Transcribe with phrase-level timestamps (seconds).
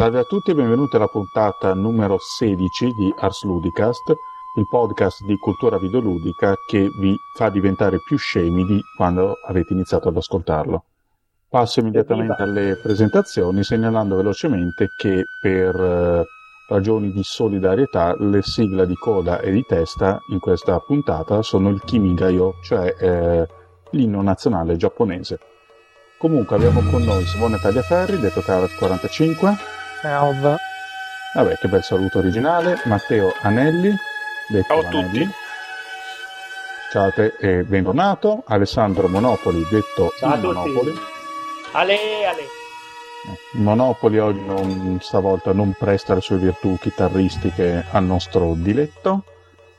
[0.00, 4.08] Salve a tutti e benvenuti alla puntata numero 16 di Ars Ludicast,
[4.56, 10.08] il podcast di cultura videoludica che vi fa diventare più scemi di quando avete iniziato
[10.08, 10.84] ad ascoltarlo.
[11.50, 16.24] Passo immediatamente alle presentazioni segnalando velocemente che per eh,
[16.70, 21.82] ragioni di solidarietà le sigle di coda e di testa in questa puntata sono il
[21.84, 23.46] Kimigayo, cioè eh,
[23.90, 25.38] l'inno nazionale giapponese.
[26.16, 29.79] Comunque abbiamo con noi Simone Tagliaferri, detto Carat45.
[30.00, 30.58] Ciao.
[31.34, 32.80] Vabbè, che bel saluto originale.
[32.84, 33.94] Matteo Anelli,
[34.48, 35.18] detto Ciao a Anelli.
[35.24, 35.30] tutti.
[36.90, 38.42] Ciao a te e bentornato.
[38.46, 40.54] Alessandro Monopoli, detto Ciao a il tutti.
[40.54, 40.92] Monopoli.
[41.72, 41.94] Ale,
[42.26, 42.40] ale.
[42.42, 49.24] Eh, Monopoli oggi non- stavolta non presta le sue virtù chitarristiche al nostro diletto.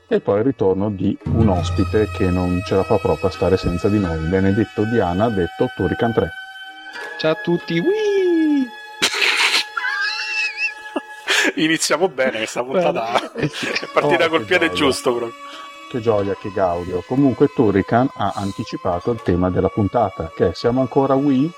[0.08, 3.56] E poi il ritorno di un ospite che non ce la fa proprio a stare
[3.56, 4.18] senza di noi.
[4.28, 6.30] Benedetto Diana, detto Turrican 3.
[7.18, 8.21] Ciao a tutti, Whee!
[11.56, 13.32] Iniziamo bene questa puntata.
[13.34, 13.48] È
[13.92, 14.78] partita Oh, col piede gioia.
[14.78, 15.38] giusto proprio.
[15.88, 17.02] Che gioia, che gaudio.
[17.06, 21.50] Comunque Turrican ha anticipato il tema della puntata, che è siamo ancora Wii,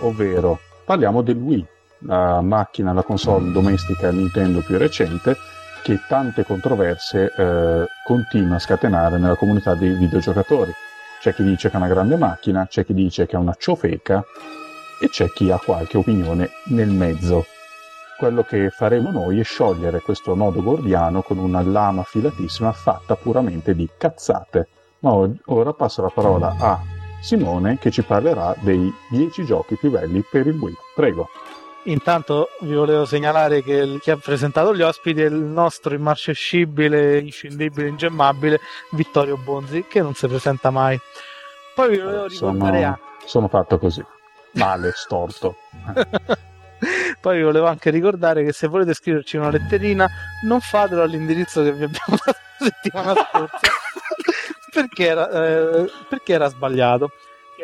[0.00, 1.66] ovvero parliamo del Wii,
[2.06, 5.36] la macchina, la console domestica Nintendo più recente,
[5.82, 10.72] che tante controversie eh, continua a scatenare nella comunità dei videogiocatori.
[11.20, 14.24] C'è chi dice che è una grande macchina, c'è chi dice che è una ciofeca
[15.00, 17.46] e c'è chi ha qualche opinione nel mezzo.
[18.22, 23.74] Quello che faremo noi è sciogliere questo nodo gordiano con una lama filatissima fatta puramente
[23.74, 24.68] di cazzate.
[25.00, 26.80] Ma ora passo la parola a
[27.20, 30.72] Simone che ci parlerà dei 10 giochi più belli per il Wii.
[30.94, 31.30] Prego.
[31.86, 37.88] Intanto vi volevo segnalare che chi ha presentato gli ospiti è il nostro immarcescibile, inscindibile,
[37.88, 38.60] ingemmabile
[38.92, 40.96] Vittorio Bonzi, che non si presenta mai.
[41.74, 44.04] Poi vi volevo ricordare Sono, sono fatto così.
[44.52, 45.56] Male, storto.
[47.20, 50.08] Poi vi volevo anche ricordare che se volete scriverci una letterina,
[50.44, 53.60] non fatelo all'indirizzo che vi abbiamo dato la settimana scorsa,
[54.72, 57.10] perché era, eh, perché era sbagliato.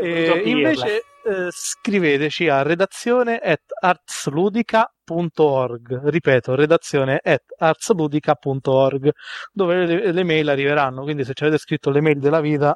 [0.01, 9.11] E invece eh, scriveteci a redazione at artsludica.org ripeto redazione at artsludica.org
[9.53, 11.03] dove le, le mail arriveranno.
[11.03, 12.75] Quindi se ci avete scritto le mail della vita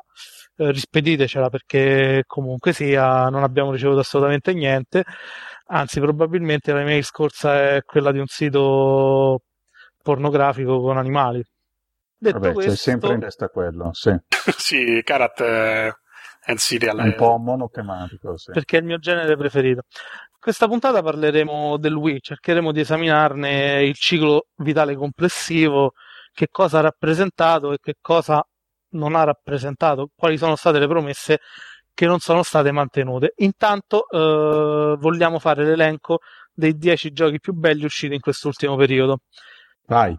[0.56, 5.02] eh, rispeditecela perché comunque sia non abbiamo ricevuto assolutamente niente
[5.66, 9.42] anzi probabilmente la mail scorsa è quella di un sito
[10.02, 11.42] pornografico con animali
[12.22, 14.14] detto Vabbè, questo c'è sempre in testa quello, sì.
[14.56, 15.88] sì, Karat eh,
[16.44, 16.98] è in serial.
[16.98, 18.52] È un po' monotematico, sì.
[18.52, 19.82] perché è il mio genere preferito.
[20.38, 25.92] Questa puntata parleremo del Wii, cercheremo di esaminarne il ciclo vitale complessivo,
[26.32, 28.44] che cosa ha rappresentato e che cosa
[28.90, 31.40] non ha rappresentato, quali sono state le promesse
[31.94, 33.34] che non sono state mantenute.
[33.36, 36.20] Intanto eh, vogliamo fare l'elenco
[36.52, 39.18] dei 10 giochi più belli usciti in quest'ultimo periodo.
[39.86, 40.16] Vai.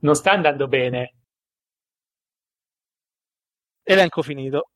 [0.00, 1.14] non sta andando bene.
[3.82, 4.70] Elenco finito.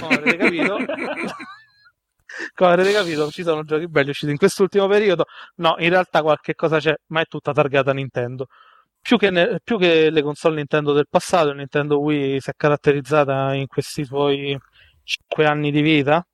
[0.00, 0.76] Come avrete capito,
[2.54, 5.24] come avrete capito, ci sono giochi belli usciti in quest'ultimo periodo.
[5.56, 8.46] No, in realtà qualche cosa c'è, ma è tutta targata Nintendo.
[9.06, 13.52] Più che, ne- più che le console Nintendo del passato, Nintendo Wii si è caratterizzata
[13.52, 14.58] in questi suoi
[15.02, 16.26] 5 anni di vita,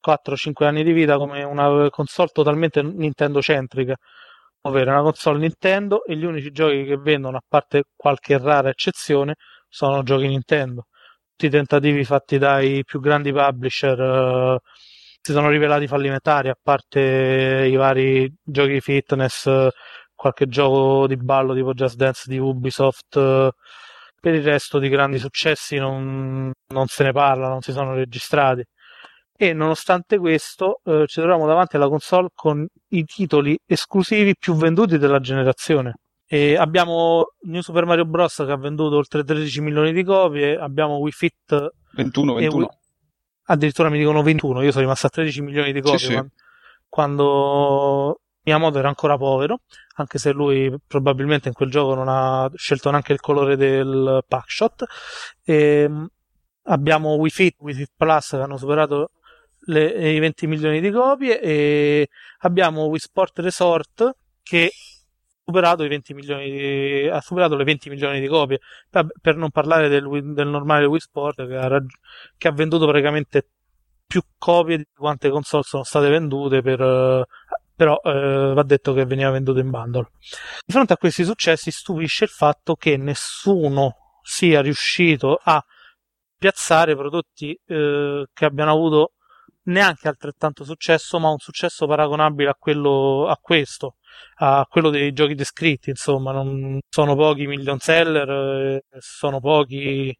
[0.00, 3.94] 4-5 anni di vita, come una console totalmente Nintendo centrica,
[4.62, 9.34] ovvero una console Nintendo e gli unici giochi che vendono, a parte qualche rara eccezione,
[9.68, 10.86] sono giochi Nintendo.
[11.30, 14.58] Tutti i tentativi fatti dai più grandi publisher eh,
[15.20, 19.70] si sono rivelati fallimentari, a parte i vari giochi fitness, eh,
[20.16, 23.16] qualche gioco di ballo tipo Just Dance di Ubisoft.
[23.16, 23.50] eh,
[24.18, 28.64] per il resto di grandi successi non, non se ne parla, non si sono registrati.
[29.38, 34.98] E nonostante questo, eh, ci troviamo davanti alla console con i titoli esclusivi più venduti
[34.98, 35.96] della generazione.
[36.26, 38.42] E abbiamo New Super Mario Bros.
[38.44, 42.56] che ha venduto oltre 13 milioni di copie, abbiamo Wii Fit 21, e 21.
[42.64, 42.68] Wii-
[43.44, 46.12] addirittura mi dicono 21, io sono rimasto a 13 milioni di copie Sì, sì.
[46.14, 46.30] quan-
[46.88, 49.62] quando Miyamoto era ancora povero,
[49.96, 54.84] anche se lui probabilmente in quel gioco non ha scelto neanche il colore del packshot.
[55.42, 56.06] E, mh,
[56.64, 59.10] abbiamo Wii Fit, Wii Fit Plus che hanno superato
[59.68, 62.08] le- i 20 milioni di copie e
[62.40, 64.70] abbiamo Wii Sport Resort che ha
[65.44, 69.50] superato, i 20 milioni di- ha superato le 20 milioni di copie per, per non
[69.50, 71.96] parlare del, del normale Wii Sport che ha, raggi-
[72.36, 73.48] che ha venduto praticamente
[74.06, 76.78] più copie di quante console sono state vendute per,
[77.76, 80.08] però eh, va detto che veniva venduto in bundle.
[80.64, 85.62] Di fronte a questi successi stupisce il fatto che nessuno sia riuscito a
[86.38, 89.12] piazzare prodotti eh, che abbiano avuto
[89.64, 93.96] neanche altrettanto successo, ma un successo paragonabile a quello a questo,
[94.36, 100.16] a quello dei giochi descritti, insomma, non sono pochi million seller, eh, sono pochi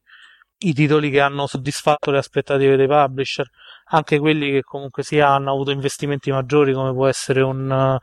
[0.58, 3.48] i titoli che hanno soddisfatto le aspettative dei publisher,
[3.86, 7.98] anche quelli che comunque sia hanno avuto investimenti maggiori come può essere un uh,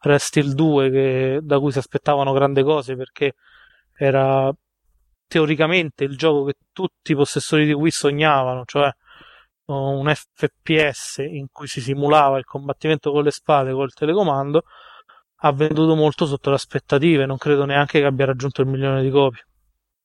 [0.00, 3.34] Restil 2 che, da cui si aspettavano grandi cose perché
[3.92, 4.52] era
[5.26, 8.90] teoricamente il gioco che tutti i possessori di Wii sognavano, cioè
[9.66, 14.62] un FPS in cui si simulava il combattimento con le spade col telecomando,
[15.40, 19.10] ha venduto molto sotto le aspettative, non credo neanche che abbia raggiunto il milione di
[19.10, 19.44] copie.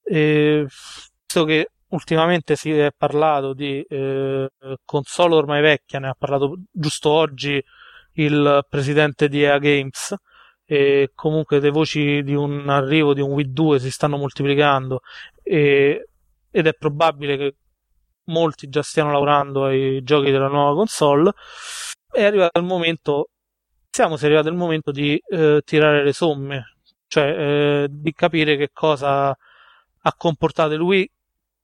[0.02, 4.48] E visto che ultimamente si è parlato di eh,
[4.84, 7.62] console ormai vecchia, ne ha parlato giusto oggi
[8.14, 10.14] il presidente di EA Games,
[10.64, 15.00] e comunque le voci di un arrivo di un Wii 2 si stanno moltiplicando
[15.42, 16.08] e,
[16.50, 17.56] ed è probabile che
[18.24, 21.32] molti già stiano lavorando ai giochi della nuova console.
[22.10, 23.28] È arrivato il momento
[23.90, 26.72] siamo arrivati al momento di eh, tirare le somme
[27.12, 31.10] cioè eh, di capire che cosa ha comportato il Wii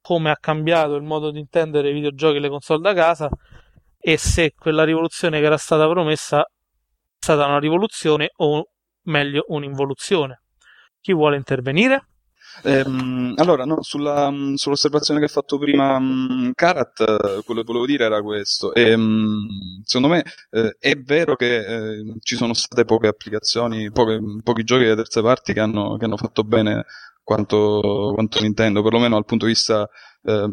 [0.08, 3.28] come ha cambiato il modo di intendere i videogiochi e le console da casa
[3.98, 6.46] e se quella rivoluzione che era stata promessa è
[7.18, 8.70] stata una rivoluzione o
[9.02, 10.44] meglio un'involuzione.
[11.02, 12.06] Chi vuole intervenire?
[12.62, 17.84] Ehm, allora, no, sulla, sull'osservazione che ha fatto prima um, Karat, eh, quello che volevo
[17.84, 18.72] dire era questo.
[18.72, 19.46] E, um,
[19.84, 24.86] secondo me eh, è vero che eh, ci sono state poche applicazioni, poche, pochi giochi
[24.86, 26.86] da terze parti che hanno, che hanno fatto bene
[27.28, 29.86] quanto, quanto Nintendo, perlomeno dal punto di vista
[30.22, 30.50] eh,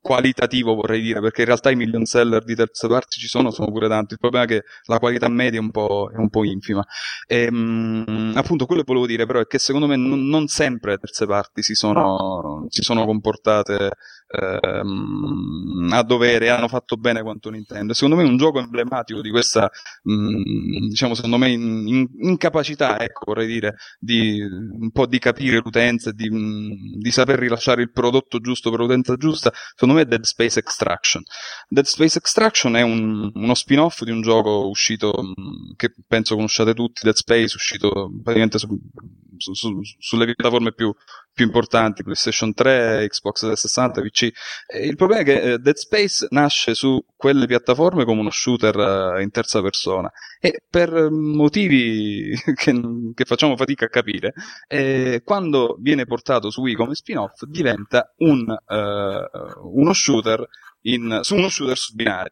[0.00, 3.70] qualitativo vorrei dire, perché in realtà i million seller di terze parti ci sono, sono
[3.70, 6.44] pure tanti, il problema è che la qualità media è un po', è un po
[6.44, 6.84] infima.
[7.26, 10.98] E, mh, appunto quello che volevo dire però è che secondo me non, non sempre
[10.98, 13.90] terze parti si sono, si sono comportate
[14.32, 17.92] ehm, a dovere, hanno fatto bene quanto Nintendo.
[17.92, 19.70] Secondo me un gioco emblematico di questa,
[20.02, 25.60] mh, diciamo, secondo me in, in, incapacità, ecco, vorrei dire, di un po' di capire
[25.62, 30.04] l'utenza di, di saper rilasciare il prodotto giusto per l'utenza l'utenza giusta, secondo me è
[30.04, 31.22] Dead Space Extraction.
[31.68, 36.74] Dead Space Extraction è un, uno spin-off di un gioco uscito, mm, che penso conosciate
[36.74, 38.68] tutti, Dead Space, uscito praticamente su,
[39.36, 40.94] su, su, sulle piattaforme più,
[41.32, 44.30] più importanti, PlayStation 3, Xbox 360, PC.
[44.84, 49.22] Il problema è che eh, Dead Space nasce su quelle piattaforme come uno shooter eh,
[49.22, 52.80] in terza persona e per motivi che,
[53.14, 54.34] che facciamo fatica a capire,
[54.66, 58.81] eh, quando viene portato su Wii come spin-off diventa un, eh,
[59.62, 60.46] uno shooter
[60.82, 62.30] in, su uno shooter su binari.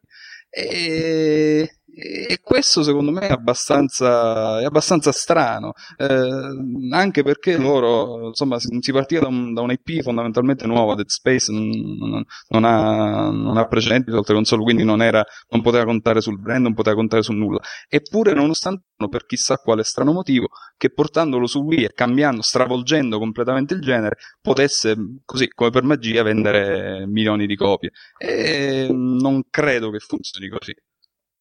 [0.50, 1.69] E,
[2.00, 8.92] e questo secondo me è abbastanza, è abbastanza strano, eh, anche perché loro, insomma, si
[8.92, 14.11] partiva da, un, da un'IP fondamentalmente nuova, Dead Space non, non, ha, non ha precedenti
[14.11, 17.33] su altre console, quindi non, era, non poteva contare sul brand, non poteva contare su
[17.33, 17.61] nulla.
[17.88, 23.75] Eppure, nonostante per chissà quale strano motivo, che portandolo su Wii e cambiando, stravolgendo completamente
[23.75, 27.90] il genere, potesse, così come per magia, vendere milioni di copie.
[28.19, 30.75] E non credo che funzioni così.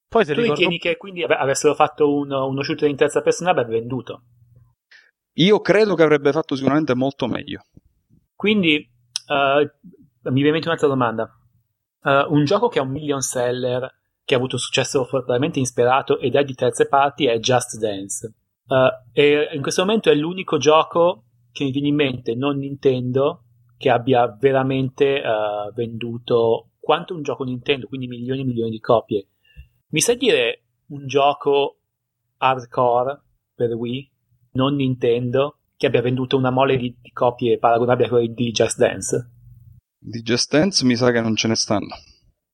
[0.10, 0.62] Poi se tu ricordo...
[0.62, 4.24] ritieni che quindi avessero fatto uno, uno shooter in terza persona avrebbe venduto?
[5.34, 7.62] Io credo che avrebbe fatto sicuramente molto meglio.
[8.36, 8.89] Quindi
[9.28, 9.62] uh,
[10.30, 11.32] mi viene in mente un'altra domanda.
[12.01, 13.88] Uh, un gioco che ha un million seller,
[14.25, 18.34] che ha avuto successo fortemente insperato ed è di terze parti, è Just Dance.
[18.66, 23.44] Uh, e in questo momento è l'unico gioco che mi viene in mente, non Nintendo,
[23.78, 25.22] che abbia veramente
[25.74, 29.28] venduto quanto un gioco Nintendo, quindi milioni e milioni di copie
[29.91, 31.79] mi sai dire un gioco
[32.38, 33.22] hardcore
[33.53, 34.12] per Wii,
[34.53, 38.77] non Nintendo, che abbia venduto una mole di, di copie paragonabili a quelle di Just
[38.77, 39.31] Dance?
[39.98, 41.96] Di Just Dance mi sa che non ce ne stanno.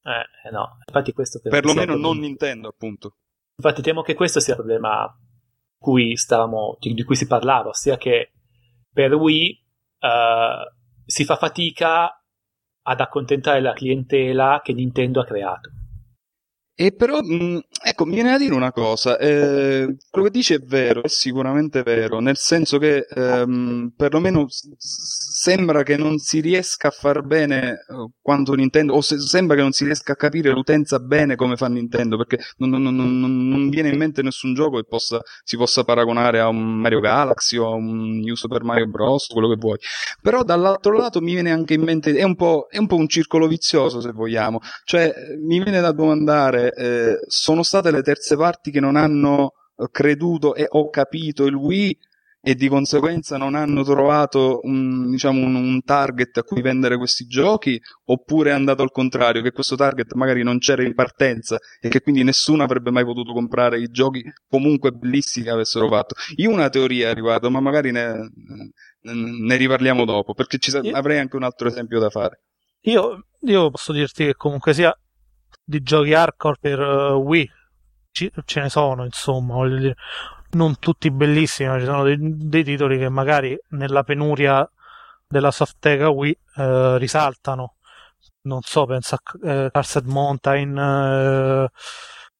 [0.04, 3.18] Eh, no, infatti questo Perlomeno non Nintendo, appunto.
[3.58, 5.12] Infatti temo che questo sia il problema
[5.78, 8.32] cui stavamo, di cui si parlava, ossia che
[8.92, 9.64] per Wii
[10.00, 12.24] uh, si fa fatica
[12.88, 15.72] ad accontentare la clientela che Nintendo ha creato.
[16.78, 20.56] E però, mh, mm, ecco, mi viene da dire una cosa, eh, quello che dice
[20.56, 26.42] è vero, è sicuramente vero, nel senso che ehm, perlomeno s- sembra che non si
[26.42, 30.16] riesca a far bene eh, quanto Nintendo, o se- sembra che non si riesca a
[30.18, 34.54] capire l'utenza bene come fa Nintendo, perché non, non, non, non viene in mente nessun
[34.54, 38.64] gioco che possa, si possa paragonare a un Mario Galaxy o a un New Super
[38.64, 39.78] Mario Bros, quello che vuoi.
[40.22, 43.08] Però dall'altro lato mi viene anche in mente, è un po', è un, po un
[43.08, 48.72] circolo vizioso se vogliamo, cioè mi viene da domandare eh, sono state le terze parti
[48.72, 49.52] che non hanno
[49.92, 51.98] creduto e ho capito il Wii
[52.48, 57.26] e di conseguenza non hanno trovato un, diciamo, un, un, target a cui vendere questi
[57.26, 61.90] giochi oppure è andato al contrario che questo target magari non c'era in partenza e
[61.90, 66.14] che quindi nessuno avrebbe mai potuto comprare i giochi comunque bellissimi che avessero fatto.
[66.36, 68.30] Io una teoria a riguardo ma magari ne,
[69.02, 72.44] ne riparliamo dopo perché ci, io, avrei anche un altro esempio da fare.
[72.82, 74.96] Io, io posso dirti che comunque sia
[75.66, 77.50] di giochi hardcore per uh, Wii
[78.12, 79.96] ci, ce ne sono insomma voglio dire
[80.56, 84.68] non tutti bellissimi, ma ci sono dei, dei titoli che magari nella penuria
[85.28, 87.76] della Softeca Wii eh, risaltano.
[88.44, 89.20] Non so, penso a
[89.50, 91.70] eh, Cursed Mountain, eh,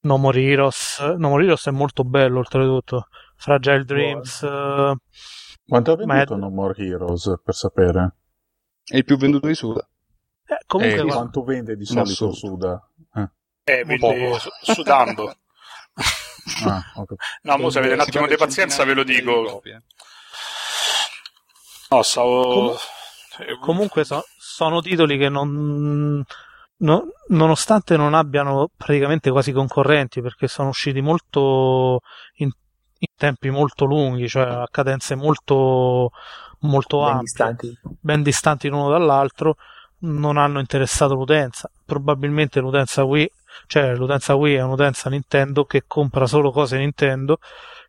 [0.02, 1.00] No More Heroes.
[1.18, 3.08] No More Heroes è molto bello, oltretutto.
[3.36, 4.44] Fragile Dreams.
[4.44, 4.96] Eh,
[5.68, 6.38] Quanto ha venduto è...
[6.38, 8.16] No More Heroes, per sapere?
[8.84, 9.86] È il più venduto di Suda.
[10.48, 12.88] Eh, comunque, eh, quanto vende di solito Suda?
[13.68, 15.36] Eh, eh vende sudando.
[16.64, 17.18] Ah, okay.
[17.42, 19.62] No, mo se avete un attimo di pazienza ve lo dico.
[21.90, 22.78] No, stavo...
[23.34, 26.24] Com- comunque so- sono titoli che non...
[26.78, 32.02] No, nonostante non abbiano praticamente quasi concorrenti perché sono usciti molto
[32.36, 32.50] in,
[33.00, 36.12] in tempi molto lunghi, cioè a cadenze molto,
[36.60, 37.80] molto ben ampie, distanti.
[37.82, 39.56] ben distanti l'uno dall'altro,
[40.00, 41.72] non hanno interessato l'utenza.
[41.86, 43.32] Probabilmente l'utenza Wii
[43.68, 47.38] cioè l'utenza Wii è un'utenza Nintendo che compra solo cose Nintendo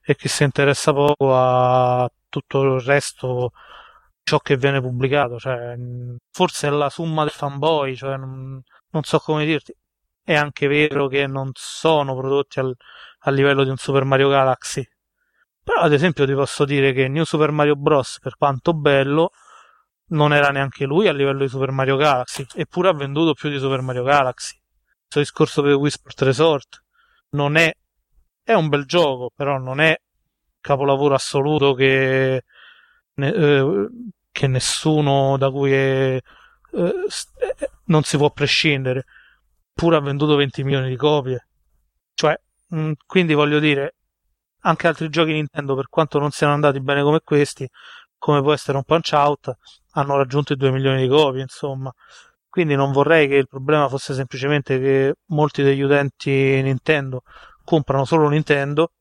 [0.03, 3.53] e che si interessa poco a tutto il resto
[4.23, 5.39] ciò che viene pubblicato.
[5.39, 5.77] Cioè,
[6.31, 9.75] forse è la somma del fanboy cioè, non, non, so come dirti.
[10.23, 12.75] È anche vero che non sono prodotti al,
[13.21, 14.85] a livello di un Super Mario Galaxy.
[15.63, 19.31] Però ad esempio ti posso dire che New Super Mario Bros per quanto bello
[20.09, 23.59] non era neanche lui a livello di Super Mario Galaxy eppure ha venduto più di
[23.59, 24.57] Super Mario Galaxy
[25.09, 26.85] questo discorso per Wii Sport Resort
[27.31, 27.73] non è
[28.43, 29.97] è un bel gioco però non è
[30.67, 32.43] capolavoro assoluto che,
[33.15, 33.89] ne, eh,
[34.33, 36.21] che nessuno da cui è,
[36.73, 39.05] eh, non si può prescindere.
[39.73, 41.47] Pure ha venduto 20 milioni di copie.
[42.15, 43.95] Cioè mh, mm, quindi voglio dire
[44.63, 47.69] anche altri giochi Nintendo per quanto non siano andati bene come questi
[48.19, 49.57] come può essere un Punch Out
[49.93, 51.93] hanno raggiunto i 2 milioni di copie insomma
[52.57, 56.31] quindi non vorrei che il problema fosse semplicemente che molti degli utenti
[56.63, 57.21] Nintendo
[57.63, 58.93] comprano solo Nintendo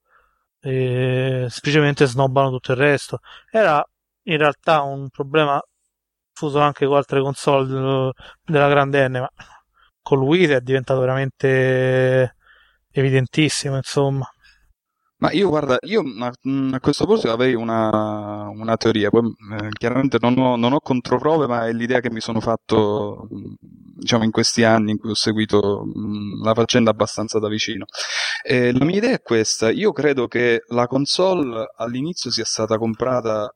[0.59, 3.19] e semplicemente snobbano tutto il resto.
[3.50, 3.81] Era
[4.24, 5.57] in realtà un problema
[6.33, 8.12] fuso anche con altre console
[8.43, 9.31] della grande N, ma
[10.01, 12.35] con Wii è diventato veramente
[12.91, 14.29] evidentissimo, insomma.
[15.17, 20.38] Ma io guarda, io a, questo punto avrei una, una teoria, poi eh, chiaramente non
[20.38, 23.27] ho, non ho, controprove, ma è l'idea che mi sono fatto
[23.95, 27.86] diciamo in questi anni in cui ho seguito mh, la faccenda abbastanza da vicino.
[28.43, 33.50] E la mia idea è questa, io credo che la console all'inizio sia stata comprata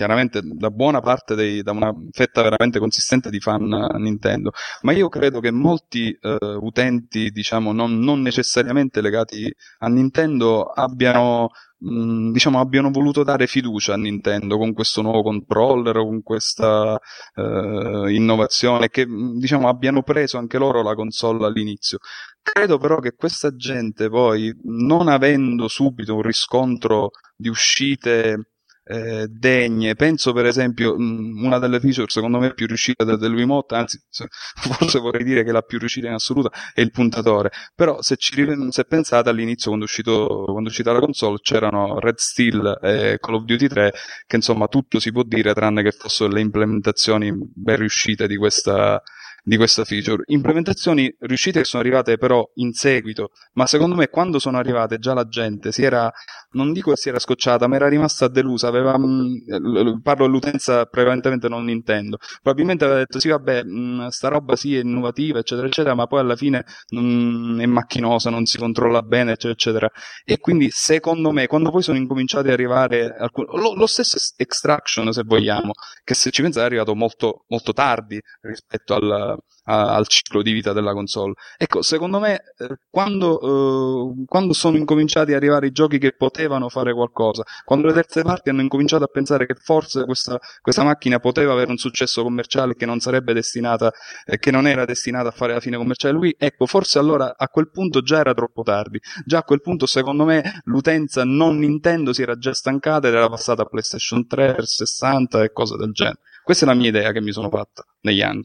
[0.00, 5.10] chiaramente da buona parte dei, da una fetta veramente consistente di fan Nintendo, ma io
[5.10, 12.60] credo che molti eh, utenti, diciamo, non, non, necessariamente legati a Nintendo abbiano, mh, diciamo,
[12.60, 16.98] abbiano voluto dare fiducia a Nintendo con questo nuovo controller, con questa
[17.34, 21.98] eh, innovazione, che diciamo abbiano preso anche loro la console all'inizio.
[22.40, 28.46] Credo però che questa gente poi, non avendo subito un riscontro di uscite
[28.90, 29.94] eh, degne.
[29.94, 34.00] Penso per esempio mh, una delle feature secondo me più riuscite del, del Wiimote, anzi
[34.56, 37.50] forse vorrei dire che la più riuscita in assoluta è il puntatore.
[37.74, 38.34] Però se, ci,
[38.70, 43.18] se pensate all'inizio quando è, uscito, quando è uscita la console c'erano Red Steel e
[43.20, 43.92] Call of Duty 3
[44.26, 49.00] che insomma tutto si può dire tranne che fossero le implementazioni ben riuscite di questa
[49.42, 50.22] di questa feature.
[50.26, 55.14] Implementazioni riuscite che sono arrivate però in seguito, ma secondo me quando sono arrivate già
[55.14, 56.10] la gente si era,
[56.52, 61.48] non dico si era scocciata, ma era rimasta delusa, aveva, mh, mm, parlo dell'utenza prevalentemente
[61.48, 65.66] non Nintendo, probabilmente aveva detto sì vabbè, mh, mm, sta roba sì è innovativa eccetera
[65.66, 69.90] eccetera, ma poi alla fine mh, è macchinosa, non si controlla bene eccetera eccetera.
[70.24, 73.44] E quindi secondo me quando poi sono incominciati ad arrivare alcun...
[73.52, 75.72] lo, lo, stesso Extraction se vogliamo,
[76.04, 79.29] che se ci pensate è arrivato molto, molto tardi rispetto al,
[79.64, 81.34] al ciclo di vita della console.
[81.56, 86.68] Ecco, secondo me, eh, quando, eh, quando, sono incominciati ad arrivare i giochi che potevano
[86.68, 91.18] fare qualcosa, quando le terze parti hanno incominciato a pensare che forse questa, questa macchina
[91.20, 93.92] poteva avere un successo commerciale che non sarebbe destinata,
[94.24, 97.48] eh, che non era destinata a fare la fine commerciale lui, ecco, forse allora a
[97.48, 99.00] quel punto già era troppo tardi.
[99.24, 103.28] Già a quel punto, secondo me, l'utenza non Nintendo si era già stancata ed era
[103.28, 106.20] passata a PlayStation 3, 60 e cose del genere.
[106.42, 108.42] Questa è la mia idea che mi sono fatta negli anni.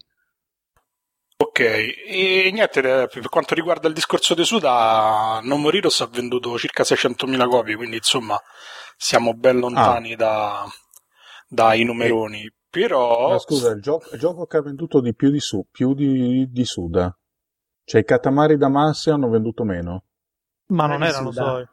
[1.55, 6.57] Ok, e niente, eh, per quanto riguarda il discorso di Suda, Non Moriros ha venduto
[6.57, 8.38] circa 600.000 copie, quindi insomma
[8.97, 10.17] siamo ben lontani ah.
[10.17, 10.65] da,
[11.47, 12.53] dai numeroni.
[12.69, 13.29] Però...
[13.29, 16.45] Ma scusa, il gioco, il gioco, che ha venduto di più di su, più di,
[16.51, 17.17] di Suda.
[17.85, 20.03] Cioè i Katamari da Massi hanno venduto meno.
[20.67, 21.65] Ma non, non erano suoi.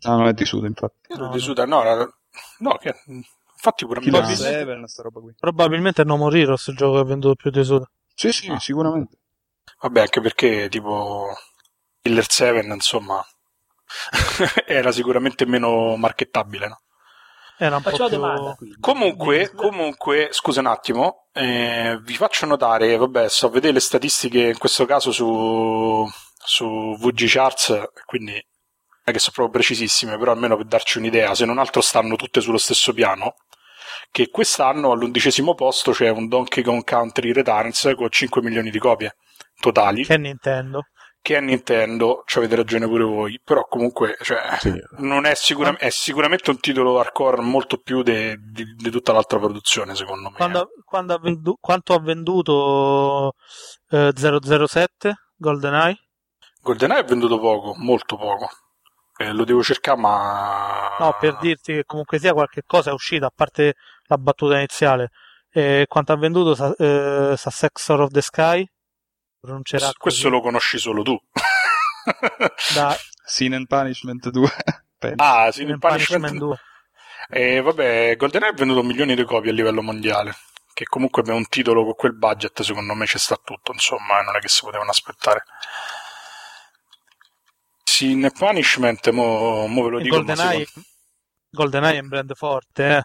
[0.00, 1.16] No, non è di Suda, infatti.
[1.16, 2.06] No, di Suda, no, era...
[2.58, 2.94] no che...
[3.06, 5.32] infatti pure Killer Seven, sta roba qui.
[5.38, 7.90] Probabilmente è No Moriros il gioco che ha venduto più di Suda.
[8.16, 8.58] Sì, sì, ah.
[8.58, 9.18] sicuramente.
[9.78, 11.36] Vabbè, anche perché tipo
[12.00, 13.22] Killer 7, insomma,
[14.66, 16.80] era sicuramente meno markettabile, no?
[17.58, 18.16] Era un Faccio po' più...
[18.16, 18.56] domanda.
[18.80, 24.48] Comunque, comunque, scusa un attimo, eh, vi faccio notare, vabbè, sto a vedere le statistiche
[24.48, 26.08] in questo caso su,
[26.42, 28.42] su VG Charts, quindi non
[29.04, 32.40] è che sono proprio precisissime, però almeno per darci un'idea, se non altro stanno tutte
[32.40, 33.34] sullo stesso piano,
[34.16, 39.16] che quest'anno all'undicesimo posto c'è un Donkey Kong Country Returns con 5 milioni di copie
[39.60, 40.06] totali.
[40.06, 40.86] Che è Nintendo
[41.20, 44.72] che è Nintendo, ci avete ragione pure voi, però comunque cioè, sì.
[44.98, 48.38] non è, sicura- è, sicuramente un titolo hardcore molto più di
[48.92, 50.36] tutta l'altra produzione, secondo me.
[50.36, 53.32] Quando, quando ha vendu- quanto ha venduto
[53.90, 55.96] eh, 007 GoldenEye?
[56.62, 58.48] GoldenEye ha venduto poco, molto poco.
[59.18, 60.94] Eh, lo devo cercare, ma.
[60.98, 63.74] No, per dirti che comunque sia qualche cosa è uscita, a parte
[64.06, 65.10] la battuta iniziale.
[65.50, 68.68] Eh, quanto ha venduto eh, Successor of the Sky?
[69.46, 71.18] pronuncerà questo, questo lo conosci solo tu.
[72.74, 72.96] da...
[73.24, 74.50] Sin and Punishment 2.
[75.16, 76.56] ah, Sin and Punishment, Punishment 2.
[77.28, 80.36] E vabbè, GoldenEye ha venduto milioni di copie a livello mondiale.
[80.72, 83.72] Che comunque per un titolo con quel budget, secondo me c'è sta tutto.
[83.72, 85.44] Insomma, non è che si potevano aspettare.
[87.82, 90.16] Sin and Punishment, mo, mo ve lo e dico.
[90.16, 90.66] GoldenEye,
[91.50, 93.02] GoldenEye è un brand forte, eh.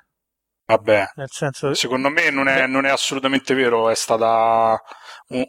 [0.75, 1.73] Vabbè, senso...
[1.73, 4.81] secondo me non è, non è, assolutamente vero, è stata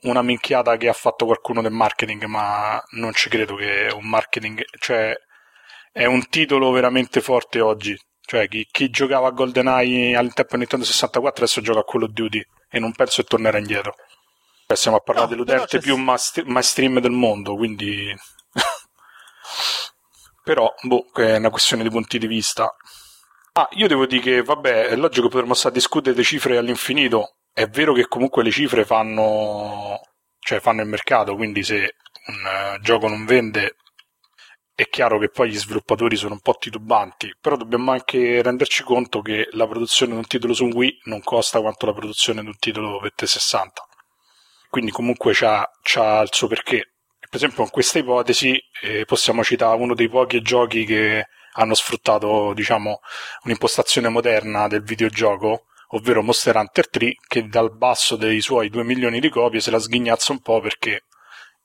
[0.03, 4.63] una minchiata che ha fatto qualcuno del marketing, ma non ci credo che un marketing,
[4.79, 5.15] cioè
[5.93, 7.97] è un titolo veramente forte oggi.
[8.25, 12.11] Cioè, chi, chi giocava a GoldenEye all'interno di Nintendo 64 adesso gioca a Call of
[12.11, 13.95] Duty e non penso che tornerà indietro.
[14.67, 18.15] Cioè, stiamo a parlare no, dell'utente più mainstream del mondo, quindi...
[20.43, 22.75] però, boh, è una questione di punti di vista.
[23.55, 26.57] Ah, io devo dire che, vabbè, è logico che potremmo stare a discutere le cifre
[26.57, 27.37] all'infinito.
[27.53, 30.01] È vero che comunque le cifre fanno,
[30.39, 31.95] cioè fanno il mercato, quindi se
[32.29, 33.77] un uh, gioco non vende
[34.75, 39.21] è chiaro che poi gli sviluppatori sono un po' titubanti, però dobbiamo anche renderci conto
[39.21, 42.57] che la produzione di un titolo su Wii non costa quanto la produzione di un
[42.59, 43.69] titolo per T60.
[44.71, 46.95] Quindi comunque c'ha, c'ha il suo perché.
[47.19, 52.53] Per esempio, con questa ipotesi eh, possiamo citare uno dei pochi giochi che hanno sfruttato
[52.55, 53.01] diciamo,
[53.45, 59.21] un'impostazione moderna del videogioco, ovvero Monster Hunter 3, che dal basso dei suoi 2 milioni
[59.21, 61.05] di copie se la sghignazza un po' perché,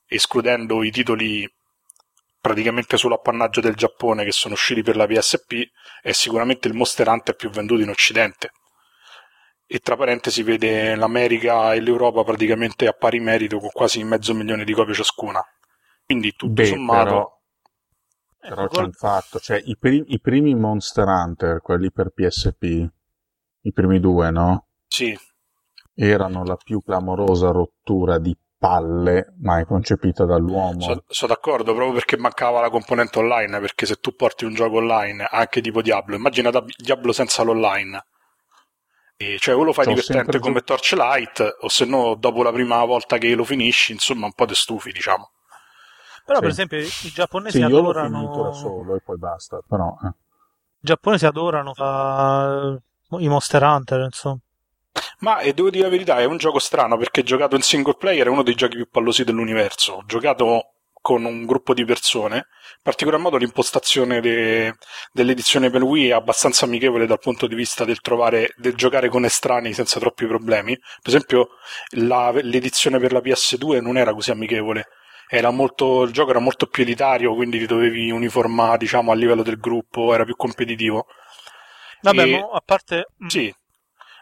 [0.06, 1.50] escludendo i titoli
[2.40, 5.62] praticamente sull'appannaggio del Giappone che sono usciti per la PSP,
[6.02, 8.52] è sicuramente il Monster Hunter più venduto in Occidente.
[9.66, 14.64] E tra parentesi vede l'America e l'Europa praticamente a pari merito con quasi mezzo milione
[14.64, 15.44] di copie ciascuna.
[16.06, 17.04] Quindi tutto Beh, sommato.
[17.04, 17.37] Però
[18.40, 22.62] però ecco, c'è un fatto, cioè i, pri- i, primi Monster Hunter, quelli per PSP,
[23.62, 24.66] i primi due, no?
[24.86, 25.16] Sì.
[25.94, 30.80] Erano la più clamorosa rottura di palle mai concepita dall'uomo.
[30.80, 34.76] Sono so d'accordo, proprio perché mancava la componente online, perché se tu porti un gioco
[34.76, 38.04] online, anche tipo Diablo, immagina Diablo senza l'online.
[39.16, 42.84] E cioè o lo fai C'ho divertente come Torchlight, o se no dopo la prima
[42.84, 45.32] volta che lo finisci, insomma un po' ti stufi, diciamo.
[46.28, 46.44] Però, sì.
[46.44, 48.20] per esempio, i giapponesi sì, adorano.
[48.20, 49.62] Io l'ho da solo e poi basta.
[49.66, 50.08] Però, eh.
[50.08, 50.12] I
[50.80, 52.78] giapponesi adorano fa...
[53.18, 54.36] i Monster Hunter, insomma.
[55.20, 58.26] Ma e devo dire la verità, è un gioco strano perché giocato in single player
[58.26, 59.94] è uno dei giochi più pallosi dell'universo.
[59.94, 64.74] Ho giocato con un gruppo di persone, in particolar modo l'impostazione de...
[65.10, 69.24] dell'edizione per Wii è abbastanza amichevole dal punto di vista del trovare, del giocare con
[69.24, 70.76] estranei senza troppi problemi.
[70.76, 71.48] Per esempio,
[71.92, 72.30] la...
[72.32, 74.88] l'edizione per la PS2 non era così amichevole
[75.50, 79.58] molto, il gioco era molto più elitario, quindi ti dovevi uniformare diciamo, a livello del
[79.58, 81.06] gruppo, era più competitivo.
[82.02, 82.34] Vabbè, e...
[82.36, 83.06] a parte...
[83.22, 83.26] Mm.
[83.26, 83.54] Sì.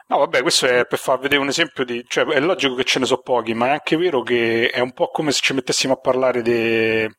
[0.09, 2.05] No, vabbè, questo è per far vedere un esempio di...
[2.07, 4.92] Cioè, è logico che ce ne so pochi, ma è anche vero che è un
[4.92, 7.19] po' come se ci mettessimo a parlare de...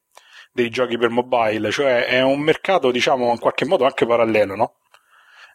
[0.54, 4.76] dei giochi per mobile, cioè è un mercato, diciamo, in qualche modo anche parallelo, no?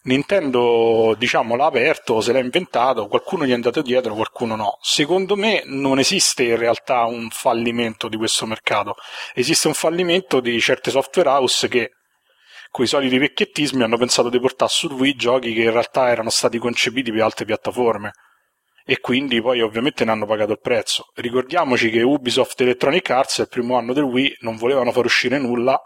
[0.05, 4.79] Nintendo, diciamo, l'ha aperto, se l'ha inventato, qualcuno gli è andato dietro, qualcuno no.
[4.81, 8.97] Secondo me non esiste in realtà un fallimento di questo mercato,
[9.33, 11.91] esiste un fallimento di certe software house che
[12.71, 16.31] con i soliti vecchiettismi hanno pensato di portare su Wii giochi che in realtà erano
[16.31, 18.13] stati concepiti per altre piattaforme
[18.85, 21.11] e quindi poi ovviamente ne hanno pagato il prezzo.
[21.15, 25.81] Ricordiamoci che Ubisoft Electronic Arts il primo anno del Wii non volevano far uscire nulla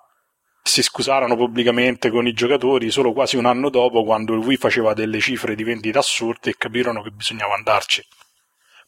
[0.67, 4.95] si scusarono pubblicamente con i giocatori solo quasi un anno dopo, quando il Wii faceva
[4.95, 8.05] delle cifre di vendita assurde e capirono che bisognava andarci.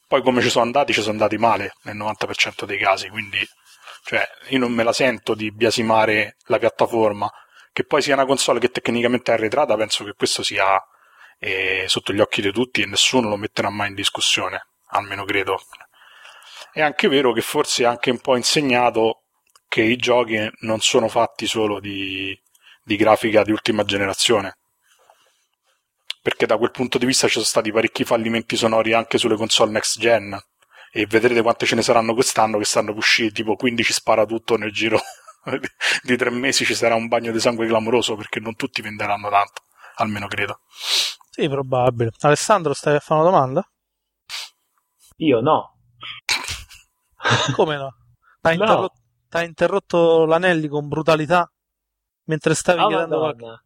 [0.05, 3.39] Poi come ci sono andati, ci sono andati male nel 90% dei casi, quindi
[4.03, 7.31] cioè, io non me la sento di biasimare la piattaforma.
[7.71, 10.81] Che poi sia una console che tecnicamente è arretrata, penso che questo sia
[11.37, 15.61] eh, sotto gli occhi di tutti e nessuno lo metterà mai in discussione, almeno credo.
[16.73, 19.23] È anche vero che forse ha anche un po' insegnato
[19.69, 22.37] che i giochi non sono fatti solo di,
[22.83, 24.57] di grafica di ultima generazione.
[26.21, 29.71] Perché da quel punto di vista ci sono stati parecchi fallimenti sonori anche sulle console
[29.71, 30.37] next gen.
[30.91, 34.71] E vedrete quante ce ne saranno quest'anno che stanno usciti tipo 15 spara tutto nel
[34.71, 34.99] giro
[36.03, 39.61] di tre mesi ci sarà un bagno di sangue clamoroso perché non tutti venderanno tanto,
[39.97, 40.61] almeno credo.
[41.29, 42.11] Sì, probabile.
[42.21, 43.71] Alessandro, stai a fare una domanda?
[45.17, 45.77] Io no.
[47.53, 47.95] Come no?
[48.41, 48.55] T'ha no.
[48.55, 48.99] interrotto,
[49.43, 51.49] interrotto l'Anelli con brutalità
[52.25, 53.63] mentre stavi oh, chiedendo qualche...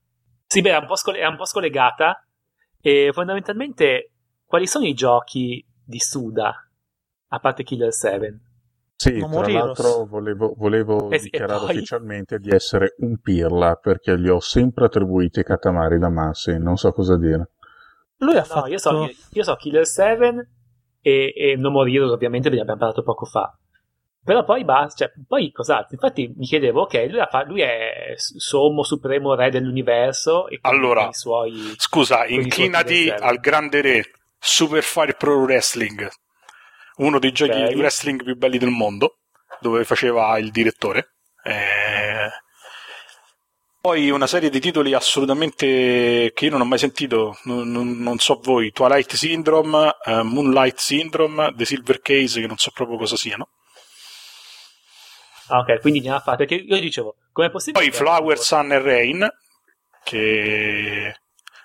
[0.47, 2.26] Sì, beh, è un, scole- è un po' scollegata.
[2.80, 4.12] E fondamentalmente,
[4.45, 6.54] quali sono i giochi di Suda,
[7.28, 8.39] a parte Killer 7?
[8.95, 11.76] Sì, non tra l'altro volevo, volevo eh sì, dichiarare poi...
[11.76, 16.78] ufficialmente di essere un pirla perché gli ho sempre attribuito i Katamari da Massi, non
[16.78, 17.52] so cosa dire.
[18.17, 18.67] Lui ha no, fatto...
[18.67, 20.49] io, so, io, io so Killer 7
[21.02, 23.58] e, e No More Heroes ovviamente ve ne abbiamo parlato poco fa.
[24.23, 25.95] Però poi basta, cioè, poi cos'altro?
[25.95, 31.13] Infatti mi chiedevo, ok, lui, fa- lui è sommo, supremo re dell'universo e allora, i
[31.13, 31.73] suoi...
[31.75, 36.09] Scusa, inchinati al grande re, Super Fire Pro Wrestling,
[36.97, 37.73] uno dei giochi okay.
[37.73, 39.17] di wrestling più belli del mondo,
[39.59, 41.15] dove faceva il direttore.
[41.43, 42.29] Eh...
[43.81, 48.17] Poi una serie di titoli assolutamente che io non ho mai sentito, non, non, non
[48.19, 53.17] so voi, Twilight Syndrome, uh, Moonlight Syndrome, The Silver Case, che non so proprio cosa
[53.17, 53.49] siano.
[55.53, 56.37] Ah, ok, quindi ne ha fatto.
[56.37, 57.85] Perché io dicevo, come è possibile?
[57.85, 59.29] Poi Flower, Sun e Rain,
[60.03, 61.15] che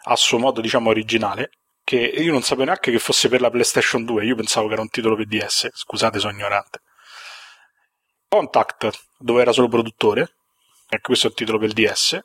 [0.03, 4.05] a suo modo, diciamo, originale, che io non sapevo neanche che fosse per la PlayStation
[4.05, 6.83] 2, io pensavo che era un titolo per DS, scusate, sono ignorante.
[8.29, 10.35] Contact, dove era solo produttore,
[10.91, 12.21] e questo è il titolo per DS.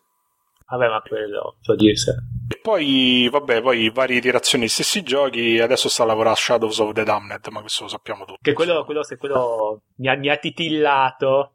[0.66, 2.10] Vabbè, ma quello, so dirsi.
[2.10, 6.80] E poi, vabbè, poi varie iterazioni degli stessi giochi, adesso sta a lavorare a Shadows
[6.80, 8.42] of the Damned, ma questo lo sappiamo tutti.
[8.42, 11.53] Che quello, quello, se quello mi ha, mi ha titillato.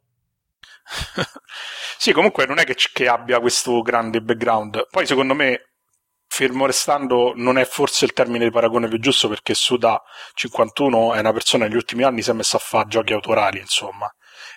[1.97, 4.87] sì, comunque non è che, che abbia questo grande background.
[4.89, 5.69] Poi secondo me
[6.29, 10.01] fermo restando non è forse il termine di paragone più giusto perché Suda
[10.35, 13.59] 51 è una persona che negli ultimi anni si è messa a fare giochi autorali
[13.59, 14.07] insomma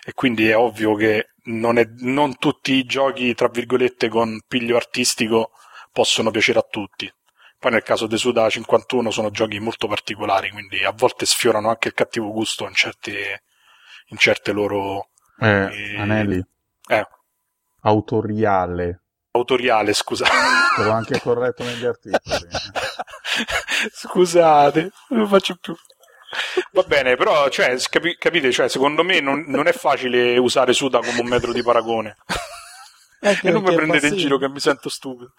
[0.05, 4.75] e quindi è ovvio che non, è, non tutti i giochi tra virgolette con piglio
[4.75, 5.49] artistico
[5.91, 7.11] possono piacere a tutti
[7.57, 11.87] poi nel caso di Suda 51 sono giochi molto particolari quindi a volte sfiorano anche
[11.87, 13.43] il cattivo gusto in certe,
[14.09, 16.43] in certe loro eh, eh, anelli
[16.87, 17.07] eh.
[17.81, 20.31] autoriale autoriale, scusate.
[20.77, 22.19] L'ho anche corretto negli articoli.
[23.91, 25.75] Scusate, non lo faccio più.
[26.71, 30.99] Va bene, però, cioè, capi- capite, cioè, secondo me non, non, è facile usare Suda
[30.99, 32.17] come un metro di paragone.
[33.19, 35.33] Ecco e non mi prendete in giro che mi sento stupido.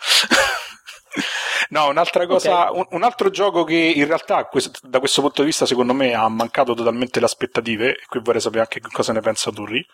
[1.71, 2.79] No, un'altra cosa, okay.
[2.79, 6.15] un, un, altro gioco che in realtà questo, da questo punto di vista secondo me
[6.15, 9.85] ha mancato totalmente le aspettative, e qui vorrei sapere anche cosa ne pensa Turri,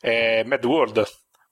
[0.00, 1.06] è Mad World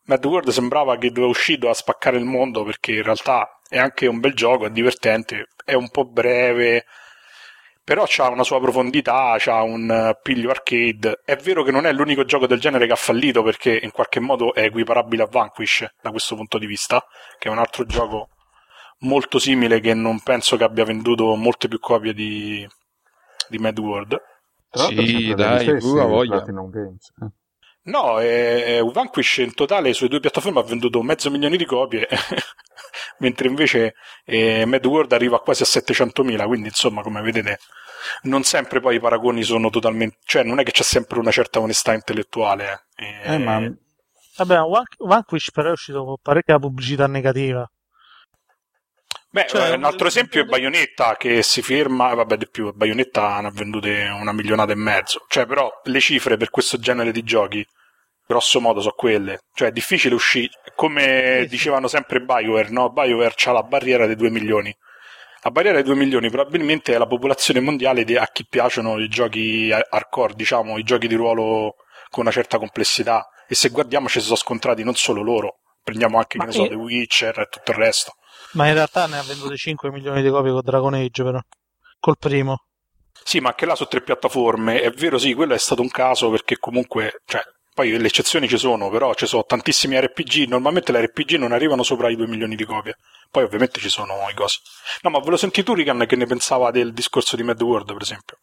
[0.04, 4.06] Mad World sembrava che doveva uscire a spaccare il mondo perché in realtà è anche
[4.06, 6.86] un bel gioco, è divertente, è un po' breve,
[7.84, 11.20] però ha una sua profondità, ha un piglio arcade.
[11.24, 14.18] È vero che non è l'unico gioco del genere che ha fallito perché in qualche
[14.18, 17.04] modo è equiparabile a Vanquish da questo punto di vista,
[17.38, 18.30] che è un altro gioco
[19.02, 22.66] molto simile che non penso che abbia venduto molte più copie di,
[23.48, 24.20] di Mad World.
[24.70, 26.40] Sì, dai, a voglia.
[26.40, 27.12] Games.
[27.22, 27.26] Eh.
[27.84, 32.06] No, eh, Vanquish in totale sulle due piattaforme ha venduto mezzo milione di copie,
[33.18, 37.58] mentre invece eh, Mad World arriva quasi a 700.000, quindi insomma, come vedete,
[38.22, 40.18] non sempre poi i paragoni sono totalmente...
[40.24, 42.86] cioè non è che c'è sempre una certa onestà intellettuale.
[42.94, 43.60] Eh, eh ma...
[44.36, 44.58] Vabbè,
[44.98, 47.68] Vanquish però è uscito con parecchia pubblicità negativa.
[49.32, 53.48] Beh, cioè, un altro esempio è Bayonetta che si ferma, vabbè di più, Bayonetta ne
[53.48, 57.66] ha vendute una milionata e mezzo, cioè però le cifre per questo genere di giochi,
[58.26, 62.90] grosso modo, sono quelle, cioè è difficile uscire, come dicevano sempre BioWare, no?
[62.90, 64.76] BioWare ha la barriera dei 2 milioni,
[65.44, 69.08] la barriera dei 2 milioni probabilmente è la popolazione mondiale di, a chi piacciono i
[69.08, 71.76] giochi hardcore, diciamo, i giochi di ruolo
[72.10, 76.36] con una certa complessità, e se guardiamo ci sono scontrati non solo loro, prendiamo anche,
[76.36, 78.12] che ne so, The Witcher e tutto il resto.
[78.52, 81.40] Ma in realtà ne ha vendute 5 milioni di copie con Dragon Age, però.
[82.00, 82.64] Col primo.
[83.24, 84.80] Sì, ma anche là su tre piattaforme.
[84.80, 87.42] È vero, sì, quello è stato un caso perché comunque, cioè,
[87.74, 90.46] Poi le eccezioni ci sono, però ci sono tantissimi RPG.
[90.46, 92.96] Normalmente le RPG non arrivano sopra i 2 milioni di copie.
[93.30, 94.58] Poi ovviamente ci sono i cosi.
[95.02, 97.92] No, ma ve lo senti tu, Rican, che ne pensava del discorso di Mad World,
[97.92, 98.38] per esempio?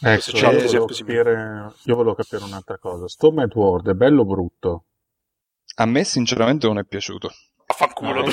[0.00, 3.08] Ecco, Se io volevo, capire, io volevo capire un'altra cosa.
[3.08, 4.84] Sto Mad World è bello o brutto?
[5.76, 7.32] A me sinceramente non è piaciuto.
[7.72, 8.24] Affanculo.
[8.24, 8.32] No.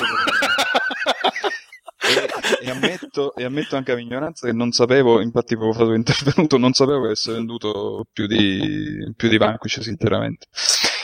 [2.02, 5.92] E, e ammetto, e ammetto anche a mia ignoranza che non sapevo, infatti proprio stato
[5.92, 10.46] intervenuto, non sapevo che avesse venduto più di, più di Vanquish sinceramente.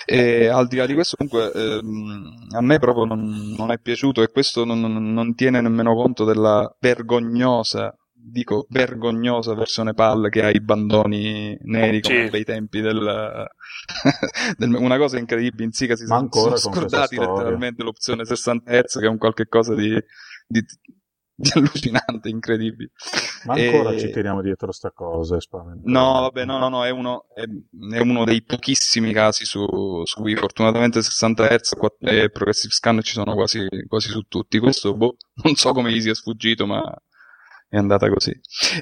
[0.07, 4.23] E al di là di questo comunque ehm, a me proprio non, non è piaciuto
[4.23, 4.81] e questo non-
[5.13, 7.95] non tiene nemmeno conto della vergognosa,
[8.29, 12.31] dico vergognosa versione PAL che ha i bandoni neri come Sì.
[12.31, 13.47] bei tempi del,
[14.59, 18.71] del- una cosa incredibile in Siga si Ma sono, ancora sono scordati letteralmente l'opzione 60
[18.71, 19.91] Hz che è un qualche cosa di,
[20.47, 20.61] di,
[21.35, 22.91] di allucinante, incredibile.
[23.45, 25.39] Ma ancora E- ci tiriamo dietro sta cosa.
[25.85, 27.43] No, vabbè, no, no, no, è uno, è,
[27.95, 29.65] è uno dei pochissimi casi su,
[30.05, 34.59] su cui fortunatamente 60 Hz e Progressive Scan ci sono quasi, quasi su tutti.
[34.59, 36.83] Questo, boh, non so come gli sia sfuggito, ma
[37.77, 38.33] è andata così.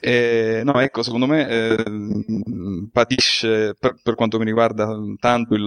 [0.00, 1.84] E, no, ecco, secondo me eh,
[2.92, 5.62] patisce, per, per quanto mi riguarda, tanto il,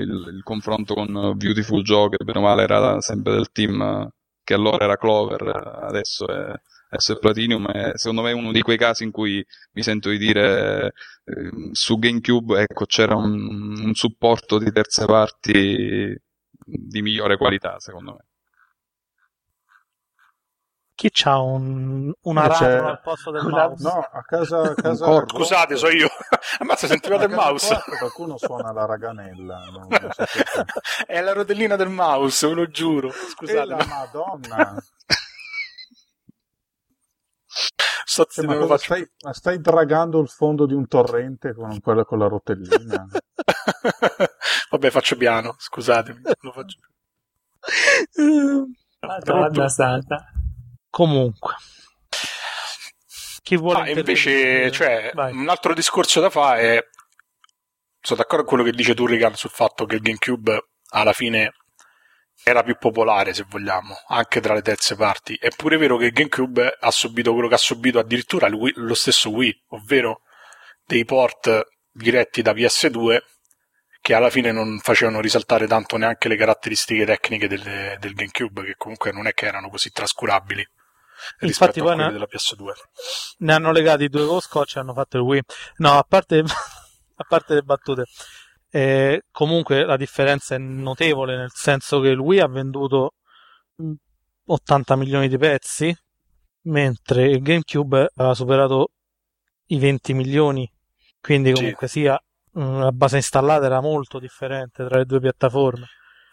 [0.00, 4.08] il- il confronto con Beautiful Joe, che bene o male era sempre del team
[4.44, 5.42] che allora era Clover,
[5.82, 6.52] adesso è,
[6.90, 10.08] adesso è Platinum, e secondo me è uno di quei casi in cui mi sento
[10.08, 10.92] di dire
[11.24, 16.16] eh, su GameCube ecco, c'era un, un supporto di terze parti
[16.64, 18.27] di migliore qualità, secondo me.
[20.98, 23.82] Chi c'ha un, una Eh, ratola al posto del Una- mouse?
[23.84, 25.36] No, a casa, a casa corpo.
[25.36, 26.08] Scusate, so io.
[26.58, 27.80] Ammazza, sentivate il mouse?
[27.84, 29.58] qua Qualcuno suona la raganella.
[29.70, 30.24] Non, non so.
[31.06, 33.08] È la rotellina del mouse, ve lo giuro.
[33.10, 34.74] E Scusate, la Madonna!
[38.04, 38.84] sto Cioè, ma cosa lo faccio.
[38.84, 43.06] stai, ma stai dragando il fondo di un torrente con quella con la rotellina?
[44.70, 46.22] Vabbè, faccio piano, scusatemi.
[46.40, 46.78] Lo faccio.
[49.00, 50.32] Madonna santa.
[50.98, 51.54] Comunque.
[53.44, 55.32] Chi vuole Ah, invece, cioè, Vai.
[55.32, 56.84] un altro discorso da fare è.
[58.00, 61.52] Sono d'accordo con quello che dice tu, Ricardo, sul fatto che il GameCube alla fine
[62.42, 65.36] era più popolare, se vogliamo, anche tra le terze parti.
[65.36, 68.94] È pure vero che il GameCube ha subito quello che ha subito addirittura Wii- lo
[68.94, 70.22] stesso Wii, ovvero
[70.84, 73.18] dei port diretti da PS2
[74.00, 78.74] che alla fine non facevano risaltare tanto neanche le caratteristiche tecniche del, del GameCube, che
[78.76, 80.68] comunque non è che erano così trascurabili
[81.38, 82.72] rispetto poi a quelli ne- della PS2.
[83.38, 85.42] ne hanno legati due con scotch e hanno fatto il Wii.
[85.76, 86.38] No, a parte,
[87.16, 88.04] a parte le battute.
[88.70, 93.14] eh, comunque la differenza è notevole, nel senso che il Wii ha venduto
[93.76, 93.92] mh,
[94.46, 95.94] 80 milioni di pezzi,
[96.62, 98.90] mentre il GameCube ha superato
[99.66, 100.70] i 20 milioni.
[101.20, 101.54] Quindi Sì.
[101.54, 102.20] comunque sia
[102.52, 105.86] mh, la base installata era molto differente tra le due piattaforme.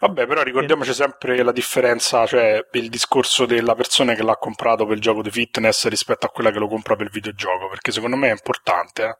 [0.06, 4.94] Vabbè, però ricordiamoci sempre la differenza, cioè il discorso della persona che l'ha comprato per
[4.94, 8.14] il gioco di fitness rispetto a quella che lo compra per il videogioco, perché secondo
[8.14, 9.04] me è importante.
[9.04, 9.18] eh.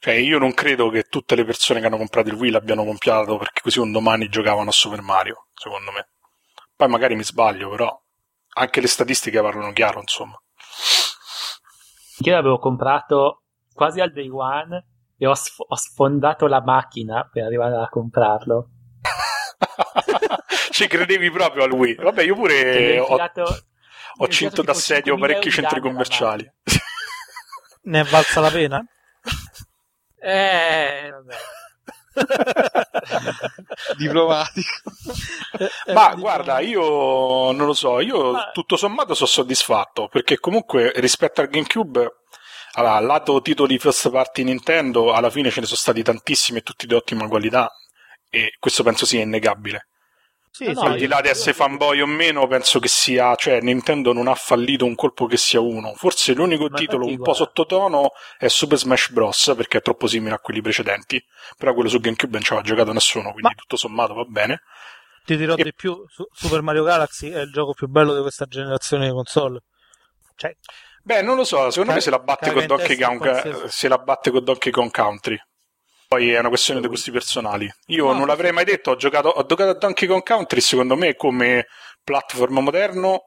[0.00, 3.36] Cioè, io non credo che tutte le persone che hanno comprato il Wii l'abbiano comprato
[3.36, 6.08] perché così un domani giocavano a Super Mario, secondo me.
[6.74, 7.96] Poi magari mi sbaglio, però
[8.54, 10.36] anche le statistiche parlano chiaro, insomma.
[12.24, 14.84] Io l'avevo comprato quasi al day one
[15.16, 18.70] e ho, sf- ho sfondato la macchina per arrivare a comprarlo.
[20.76, 21.94] Ci credevi proprio al Wii.
[21.96, 23.42] Vabbè, io pure ho, infilato-
[24.18, 26.50] mi ho cinto d'assedio 5.000 parecchi centri commerciali.
[27.84, 28.80] Ne è valsa la pena?
[30.20, 31.36] Eh, vabbè.
[33.98, 34.68] Diplomatico.
[35.58, 40.06] Eh, eh, Ma diciamo- guarda, io non lo so, io Ma- tutto sommato sono soddisfatto
[40.06, 42.08] perché comunque rispetto al GameCube,
[42.74, 46.86] allora, lato titoli first party Nintendo, alla fine ce ne sono stati tantissimi e tutti
[46.86, 47.68] di ottima qualità
[48.30, 49.88] e questo penso sia innegabile.
[50.54, 53.60] Sì, No, sì, Al di là di essere fanboy o meno, penso che sia, cioè
[53.62, 55.94] Nintendo non ha fallito un colpo che sia uno.
[55.94, 57.38] Forse l'unico Ma titolo un po' guarda.
[57.44, 59.54] sottotono è Super Smash Bros.
[59.56, 61.24] perché è troppo simile a quelli precedenti,
[61.56, 64.60] però quello su GameCube non ci aveva giocato nessuno, quindi Ma- tutto sommato va bene.
[65.24, 68.20] ti dirò E- di più, Su- Super Mario Galaxy è il gioco più bello di
[68.20, 69.60] questa generazione di console.
[70.36, 70.54] Cioè,
[71.04, 73.88] Beh, non lo so, secondo Ca- me se la batte con Donkey Kong, eh, se
[73.88, 75.36] la batte con Donkey Kong Country.
[76.12, 77.72] Poi è una questione di gusti personali.
[77.86, 80.94] Io No, non l'avrei mai detto, ho giocato, ho giocato a Donkey Kong Country, secondo
[80.94, 81.68] me come
[82.04, 83.22] platform moderno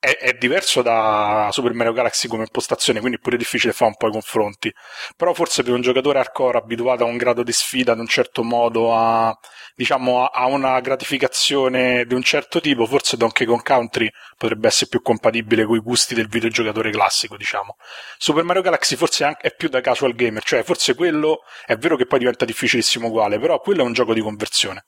[0.00, 3.96] è, è, diverso da Super Mario Galaxy come impostazione, quindi è pure difficile fare un
[3.96, 4.72] po' i confronti.
[5.16, 8.44] Però forse per un giocatore hardcore abituato a un grado di sfida di un certo
[8.44, 9.36] modo, a,
[9.74, 15.02] diciamo, a una gratificazione di un certo tipo, forse Donkey Kong Country potrebbe essere più
[15.02, 17.74] compatibile con i gusti del videogiocatore classico, diciamo.
[18.18, 21.76] Super Mario Galaxy forse è, anche, è più da casual gamer, cioè forse quello è
[21.76, 24.86] vero che poi diventa difficilissimo uguale, però quello è un gioco di conversione.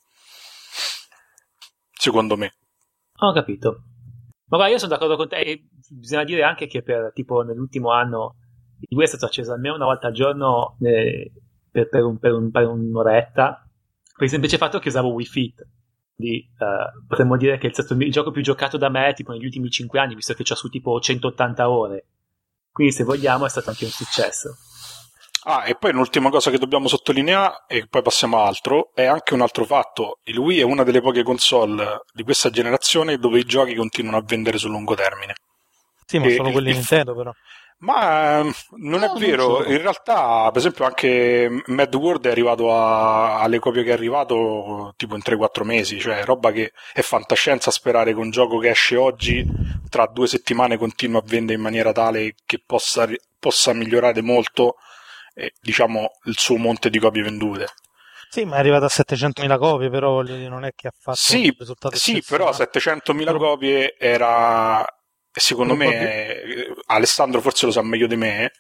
[1.93, 2.55] Secondo me.
[3.23, 3.83] Ho capito.
[4.51, 5.37] Ma guarda, io sono d'accordo con te.
[5.37, 8.37] E bisogna dire anche che per tipo nell'ultimo anno
[8.81, 11.33] il Wii è stato acceso almeno una volta al giorno eh,
[11.71, 13.67] per, per, un, per, un, per, un'oretta.
[14.13, 15.67] Per il semplice fatto che usavo Wii Fit.
[16.17, 19.45] Quindi uh, potremmo dire che è stato il gioco più giocato da me tipo negli
[19.45, 22.07] ultimi 5 anni, visto che ho su tipo 180 ore.
[22.73, 24.57] Quindi se vogliamo è stato anche un successo.
[25.45, 29.35] Ah, e poi un'ultima cosa che dobbiamo sottolineare, e poi passiamo a altro, è anche
[29.35, 30.19] un altro fatto.
[30.25, 34.25] Il Wii è una delle poche console di questa generazione dove i giochi continuano a
[34.25, 35.35] vendere sul lungo termine.
[36.05, 37.33] Sì, ma e sono quelli il, Nintendo però.
[37.79, 42.31] Ma ehm, non no, è vero, non in realtà, per esempio, anche Mad World è
[42.31, 47.01] arrivato a, alle copie che è arrivato tipo in 3-4 mesi, cioè roba che è
[47.01, 49.47] fantascienza sperare che un gioco che esce oggi
[49.89, 54.75] tra due settimane continui a vendere in maniera tale che possa, possa migliorare molto
[55.35, 57.67] eh, diciamo, il suo monte di copie vendute.
[58.31, 61.55] Sì, ma è arrivato a 700.000 copie, però non è che ha fatto sì, un
[61.59, 63.39] risultato Sì, però 700.000 però...
[63.39, 64.85] copie era,
[65.33, 68.53] secondo me, me, Alessandro forse lo sa meglio di me,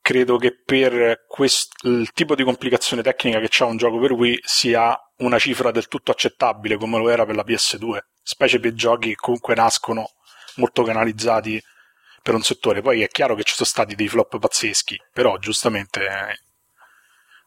[0.00, 1.74] credo che per quest...
[1.82, 5.88] il tipo di complicazione tecnica che ha un gioco per Wii sia una cifra del
[5.88, 10.08] tutto accettabile, come lo era per la PS2, specie per giochi che comunque nascono
[10.56, 11.60] molto canalizzati
[12.22, 12.82] per un settore.
[12.82, 16.38] Poi è chiaro che ci sono stati dei flop pazzeschi, però giustamente eh,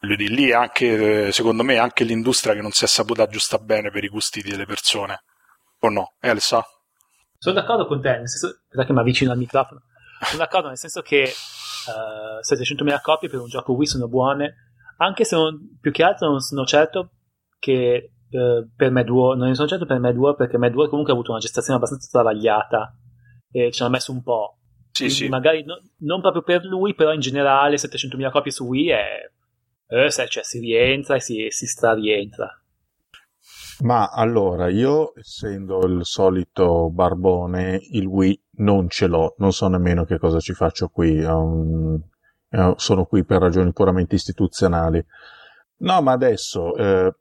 [0.07, 4.03] lì anche, eh, secondo me, anche l'industria che non si è saputa aggiustare bene per
[4.03, 5.23] i gusti delle persone.
[5.79, 6.13] O no?
[6.19, 6.63] Eh, Elsa?
[7.37, 9.81] Sono d'accordo con te, nel senso, che mi avvicino al microfono.
[10.21, 11.31] Sono d'accordo nel senso che
[11.87, 14.55] uh, eh, 700.000 copie per un gioco Wii sono buone,
[14.97, 17.13] anche se non, più che altro non sono certo
[17.57, 21.11] che uh, per Mad War, non sono certo per Mad War perché Mad War comunque
[21.11, 22.95] ha avuto una gestazione abbastanza travagliata
[23.51, 24.57] e ci hanno messo un po'.
[24.91, 25.27] Sì, sì.
[25.29, 29.31] Magari no, non proprio per lui, però in generale 700.000 copie su Wii è...
[29.87, 32.61] Eh, cioè, si rientra e si, si strarientra.
[33.81, 40.05] Ma allora, io essendo il solito barbone, il Wii non ce l'ho, non so nemmeno
[40.05, 41.99] che cosa ci faccio qui, um,
[42.75, 45.03] sono qui per ragioni puramente istituzionali.
[45.77, 47.15] No, ma adesso eh,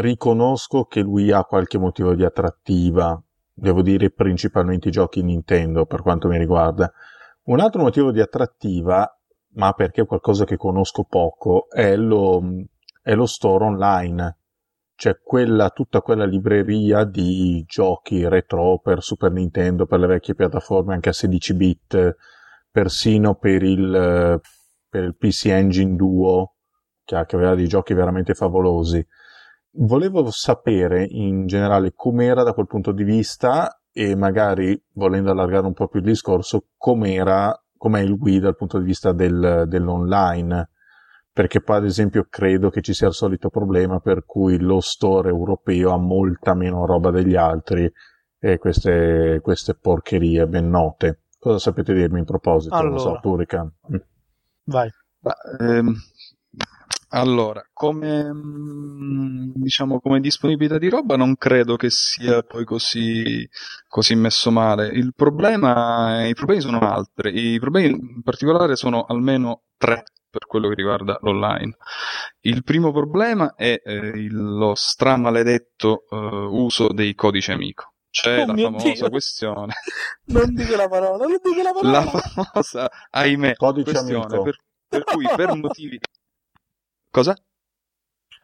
[0.00, 3.20] riconosco che il Wii ha qualche motivo di attrattiva,
[3.54, 6.92] devo dire principalmente i giochi Nintendo per quanto mi riguarda,
[7.44, 9.08] un altro motivo di attrattiva,
[9.54, 12.42] ma perché è qualcosa che conosco poco, è lo,
[13.02, 14.36] è lo store online.
[14.94, 20.94] Cioè quella, tutta quella libreria di giochi retro per Super Nintendo, per le vecchie piattaforme
[20.94, 22.16] anche a 16 bit,
[22.70, 24.40] persino per il,
[24.88, 26.54] per il PC Engine Duo,
[27.04, 29.04] che aveva dei giochi veramente favolosi.
[29.74, 35.74] Volevo sapere in generale com'era da quel punto di vista e magari, volendo allargare un
[35.74, 40.70] po' più il discorso, com'era, com'è il Wii dal punto di vista del, dell'online.
[41.32, 45.30] Perché poi, ad esempio, credo che ci sia il solito problema per cui lo store
[45.30, 47.90] europeo ha molta meno roba degli altri
[48.38, 51.22] e queste, queste porcherie ben note.
[51.38, 52.74] Cosa sapete dirmi in proposito?
[52.74, 53.72] Allora, so, Turican.
[53.92, 53.96] Mm.
[54.64, 54.90] Vai.
[55.20, 55.94] Ma, ehm,
[57.14, 63.46] allora, come, mm, diciamo, come disponibilità di roba non credo che sia poi così,
[63.86, 64.88] così messo male.
[64.88, 67.52] Il problema, I problemi sono altri.
[67.54, 71.76] I problemi in particolare sono almeno tre per quello che riguarda l'online.
[72.40, 77.92] Il primo problema è eh, il, lo stramaledetto eh, uso dei codici amico.
[78.08, 79.10] C'è oh la famosa Dio.
[79.10, 79.72] questione.
[80.32, 82.04] Non dico la parola, non dico la parola.
[82.04, 84.56] La famosa, ahimè, codice questione per,
[84.88, 85.98] per cui per motivi
[87.12, 87.36] Cosa?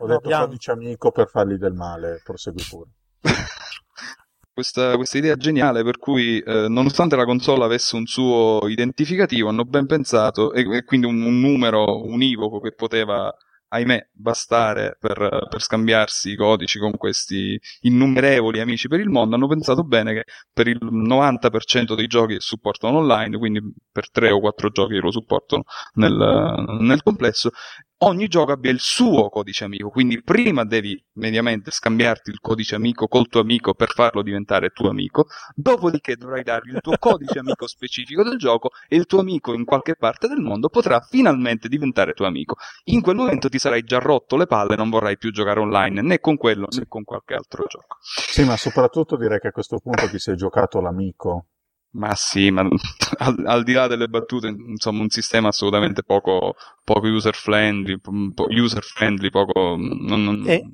[0.00, 2.90] Ho no, detto codice amico per fargli del male, prosegui pure.
[4.52, 9.64] questa, questa, idea geniale per cui eh, nonostante la console avesse un suo identificativo hanno
[9.64, 13.34] ben pensato e, e quindi un, un, numero univoco che poteva
[13.68, 19.48] ahimè, bastare per, per, scambiarsi i codici con questi innumerevoli amici per il mondo, hanno
[19.48, 23.60] pensato bene che per il 90% dei giochi che supportano online, quindi
[23.90, 25.64] per 3 o 4 giochi che lo supportano
[25.94, 27.50] nel, nel complesso,
[27.98, 33.08] ogni gioco abbia il suo codice amico, quindi prima devi mediamente scambiarti il codice amico
[33.08, 37.66] col tuo amico per farlo diventare tuo amico, dopodiché dovrai dargli il tuo codice amico
[37.66, 42.12] specifico del gioco e il tuo amico in qualche parte del mondo potrà finalmente diventare
[42.12, 42.56] tuo amico.
[42.84, 46.20] In quel momento ti sarai già rotto le palle, non vorrai più giocare online né
[46.20, 47.96] con quello né con qualche altro gioco.
[48.00, 51.46] Sì, ma soprattutto direi che a questo punto ti sei giocato l'amico
[51.90, 52.62] Ma sì, ma
[53.18, 58.46] al, al, di là delle battute, insomma, un sistema assolutamente poco, poco user friendly, po-
[58.48, 60.64] user friendly, poco non, non, e,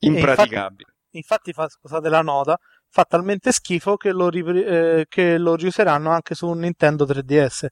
[0.00, 0.94] impraticabile.
[1.10, 5.54] E infatti, infatti fa, scusate la nota, fa talmente schifo che lo, eh, che lo
[5.54, 7.66] riuseranno anche su un Nintendo 3DS.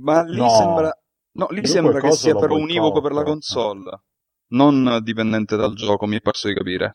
[0.00, 0.48] Ma lì no.
[0.48, 0.96] sembra,
[1.32, 4.00] no, lì sembra che sia però univoco per la console,
[4.48, 6.92] non dipendente dal gioco, mi è parso di capire.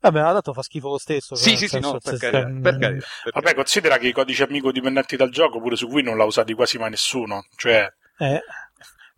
[0.00, 1.34] Vabbè, ma dato fa schifo lo stesso.
[1.34, 4.72] Sì, sì, sì, no, per carità, per carità, per Vabbè, considera che i codici amico
[4.72, 7.46] dipendenti dal gioco pure su Wii non l'ha usati quasi mai nessuno.
[7.54, 7.86] Cioè,
[8.18, 8.42] eh.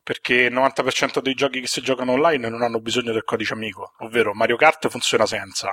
[0.02, 3.92] perché il 90% dei giochi che si giocano online non hanno bisogno del codice amico.
[3.98, 5.70] Ovvero Mario Kart funziona senza,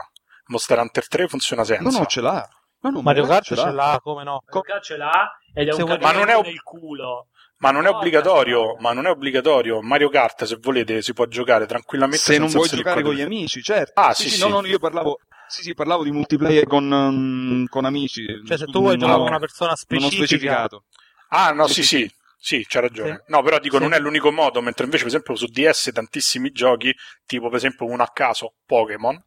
[0.48, 1.90] Monster Hunter 3 funziona senza.
[1.90, 2.48] No, no, ce l'ha.
[2.82, 3.64] No, no, Mario Kart ce l'ha.
[3.64, 4.44] ce l'ha, come no?
[4.46, 7.28] Mario Kart ce l'ha ed è Se un vuoi- Ma non è ob- nel culo.
[7.60, 9.82] Ma non è No, obbligatorio, ma non è obbligatorio.
[9.82, 13.22] Mario Kart, se volete, si può giocare tranquillamente Se non senza vuoi giocare con gli
[13.22, 14.00] amici, certo.
[14.00, 14.40] Ah, sì, sì.
[14.40, 18.26] No, no, io parlavo, sì, sì, parlavo di multiplayer con, um, con amici.
[18.48, 20.84] Cioè, se tu vuoi Non giocare con una persona Non ho specifica, specificato.
[21.30, 23.24] Ah, no, Sì, sì, sì, sì, sì, c'è ragione.
[23.26, 23.32] Sì.
[23.32, 23.84] No, però dico, Sì.
[23.84, 26.96] non è l'unico modo, mentre invece, per esempio, su DS tantissimi giochi,
[27.26, 29.22] tipo per esempio uno a caso, Pokémon,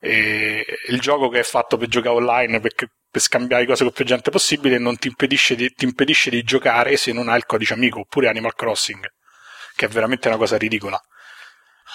[0.00, 4.32] il gioco che è fatto per giocare online, perché per scambiare cose con più gente
[4.32, 8.00] possibile, non ti impedisce di, ti impedisce di giocare se non hai il codice amico,
[8.00, 9.08] oppure Animal Crossing,
[9.76, 11.00] che è veramente una cosa ridicola.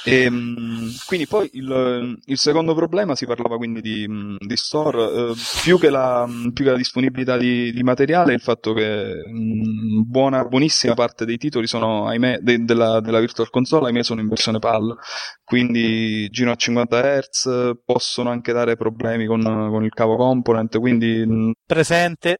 [0.05, 5.77] Ehm, quindi poi il, il secondo problema si parlava quindi di, di store, eh, più,
[5.77, 10.93] che la, più che la disponibilità di, di materiale, il fatto che mh, buona, buonissima
[10.93, 14.95] parte dei titoli sono, ahimè, de- della, della Virtual Console, ahimè, sono in versione PAL,
[15.43, 21.25] quindi girano a 50 Hz, possono anche dare problemi con, con il cavo component, quindi
[21.25, 22.37] mh, presente.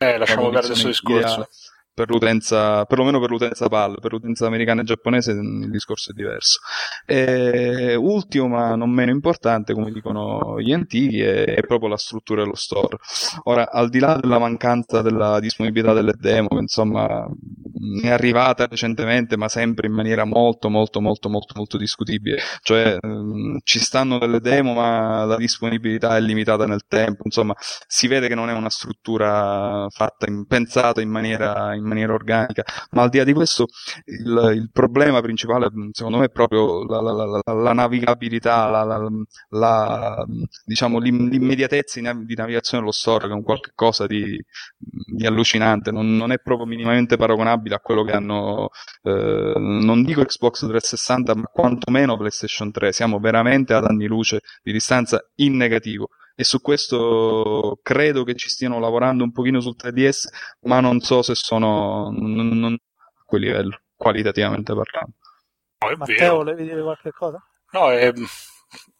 [0.00, 1.18] Eh, lasciamo perdere questo discorso.
[1.18, 1.48] ideale
[1.98, 6.60] per l'utenza, perlomeno per l'utenza PAL, per l'utenza americana e giapponese il discorso è diverso.
[7.04, 12.42] E, ultimo, ma non meno importante, come dicono gli antichi, è, è proprio la struttura
[12.42, 12.98] dello store.
[13.44, 17.28] Ora, al di là della mancanza della disponibilità delle demo, insomma
[18.02, 22.38] è arrivata recentemente, ma sempre in maniera molto, molto, molto, molto, molto discutibile.
[22.62, 27.22] Cioè, ehm, ci stanno delle demo, ma la disponibilità è limitata nel tempo.
[27.24, 32.12] Insomma, si vede che non è una struttura fatta, in, pensata in maniera, in maniera
[32.12, 32.62] organica.
[32.90, 33.66] Ma al di là di questo,
[34.06, 38.86] il, il problema principale, secondo me, è proprio la, la, la, la navigabilità,
[40.64, 44.40] diciamo, l'im- l'immediatezza di nav- di navigazione dello store, che è un qualche cosa di,
[44.76, 45.90] di allucinante.
[45.90, 48.70] Non, non è proprio minimamente paragonabile a quello che hanno,
[49.02, 52.92] eh, non dico Xbox 360, ma quantomeno PlayStation 3.
[52.92, 56.10] Siamo veramente ad anni luce di distanza in negativo
[56.40, 60.28] e su questo credo che ci stiano lavorando un pochino sul 3DS,
[60.62, 65.14] ma non so se sono non, non- a quel livello, qualitativamente parlando.
[65.80, 66.36] No, è Matteo, vero.
[66.36, 67.42] volevi dire qualche cosa?
[67.72, 68.12] No, è,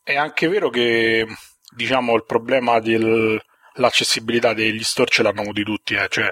[0.03, 1.27] è anche vero che
[1.77, 6.29] diciamo il problema dell'accessibilità degli store ce l'hanno avuti tutti, eh, cioè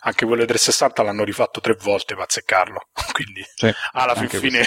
[0.00, 4.64] anche quello 360 l'hanno rifatto tre volte per azzeccarlo, quindi Cioè, alla fin fine.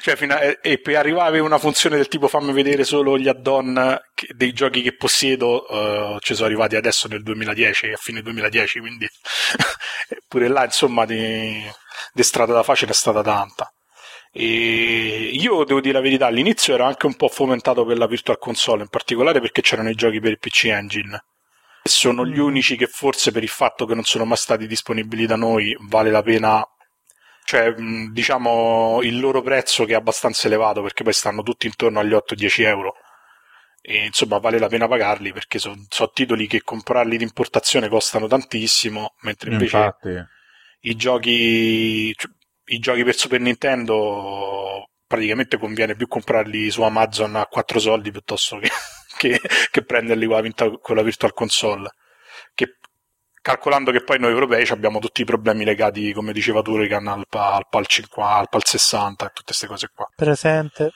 [0.00, 3.98] cioè, a- e, per arrivare a una funzione del tipo fammi vedere solo gli add-on
[4.14, 8.80] che- dei giochi che possiedo eh, ci sono arrivati adesso nel 2010 a fine 2010
[8.80, 9.06] quindi
[10.28, 11.62] pure là insomma di,
[12.12, 13.70] di strada da facile è stata tanta.
[14.30, 18.38] E io devo dire la verità all'inizio ero anche un po' fomentato per la Virtual
[18.38, 21.18] Console in particolare perché c'erano i giochi per il PC Engine
[21.82, 22.40] sono gli Mm.
[22.40, 26.10] unici che forse per il fatto che non sono mai stati disponibili da noi vale
[26.10, 26.64] la pena
[27.44, 32.00] cioè mh, diciamo il loro prezzo che è abbastanza elevato perché poi stanno tutti intorno
[32.00, 32.94] agli 8-10 euro
[33.80, 39.14] e insomma vale la pena pagarli perché sono titoli che comprarli di importazione costano tantissimo
[39.22, 40.08] mentre invece Infatti,
[40.80, 42.30] i giochi cioè,
[42.70, 48.58] i giochi per Super Nintendo praticamente conviene più comprarli su Amazon a 4 soldi piuttosto
[48.58, 48.68] che,
[49.18, 49.38] che,
[49.70, 51.90] che prenderli con la, vinta- con la Virtual Console.
[52.54, 52.78] Che
[53.48, 57.24] calcolando che poi noi europei abbiamo tutti i problemi legati come diceva tu Regan al,
[57.28, 60.06] pa- al PAL 50 al PAL 60 e tutte queste cose qua.
[60.14, 60.92] Presente.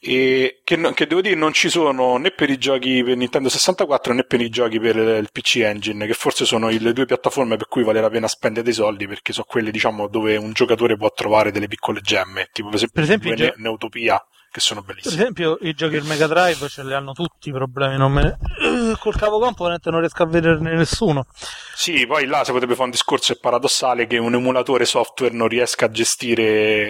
[0.00, 4.12] e che, che devo dire non ci sono né per i giochi per Nintendo 64
[4.12, 7.68] né per i giochi per il PC Engine che forse sono le due piattaforme per
[7.68, 11.10] cui vale la pena spendere dei soldi perché sono quelle diciamo dove un giocatore può
[11.10, 14.22] trovare delle piccole gemme tipo per esempio, Per esempio Neutopia
[14.58, 17.52] che sono Per bellissime esempio, i giochi del Mega Drive ce li hanno tutti i
[17.52, 17.96] problemi.
[17.96, 18.96] Non me ne...
[18.98, 21.26] Col cavo component non riesco a vederne nessuno.
[21.74, 25.86] sì poi là si potrebbe fare un discorso paradossale che un emulatore software non riesca
[25.86, 26.88] a gestire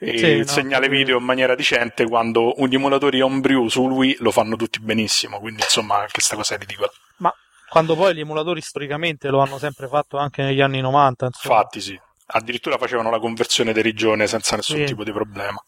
[0.00, 0.90] il Sì, no, segnale capito.
[0.90, 5.62] video in maniera decente quando gli emulatori homebrew su Wii lo fanno tutti benissimo quindi
[5.62, 7.32] insomma anche questa cosa è ridicola Ma
[7.70, 11.26] quando poi gli emulatori storicamente lo hanno sempre fatto anche negli anni 90.
[11.26, 11.54] Insomma.
[11.56, 11.98] infatti sì
[12.32, 14.84] addirittura facevano la conversione di regione senza nessun Sì.
[14.84, 15.62] tipo di problema.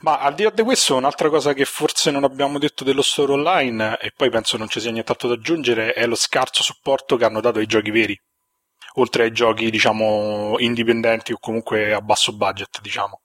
[0.00, 3.32] Ma al di là di questo, un'altra cosa che forse non abbiamo detto dello store
[3.32, 7.24] online, e poi penso non ci sia nient'altro da aggiungere, è lo scarso supporto che
[7.24, 8.20] hanno dato ai giochi veri,
[8.94, 13.20] oltre ai giochi, diciamo, indipendenti o comunque a basso budget, diciamo.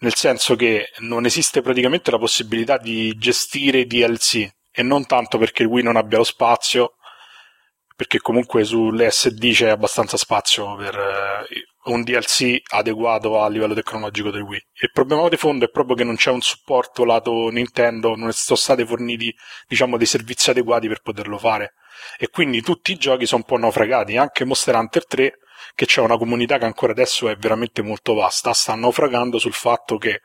[0.00, 5.64] Nel senso che non esiste praticamente la possibilità di gestire DLC, e non tanto perché
[5.64, 6.94] Wii non abbia lo spazio,
[7.94, 11.46] perché comunque sulle SD c'è abbastanza spazio per eh,
[11.84, 14.66] un DLC adeguato a livello tecnologico del Wii.
[14.82, 18.58] Il problema di fondo è proprio che non c'è un supporto lato Nintendo, non sono
[18.58, 19.34] stati forniti
[19.66, 21.74] diciamo dei servizi adeguati per poterlo fare.
[22.18, 25.38] E quindi tutti i giochi sono un po' naufragati, anche Monster Hunter 3
[25.74, 29.96] che c'è una comunità che ancora adesso è veramente molto vasta, sta naufragando sul fatto
[29.96, 30.20] che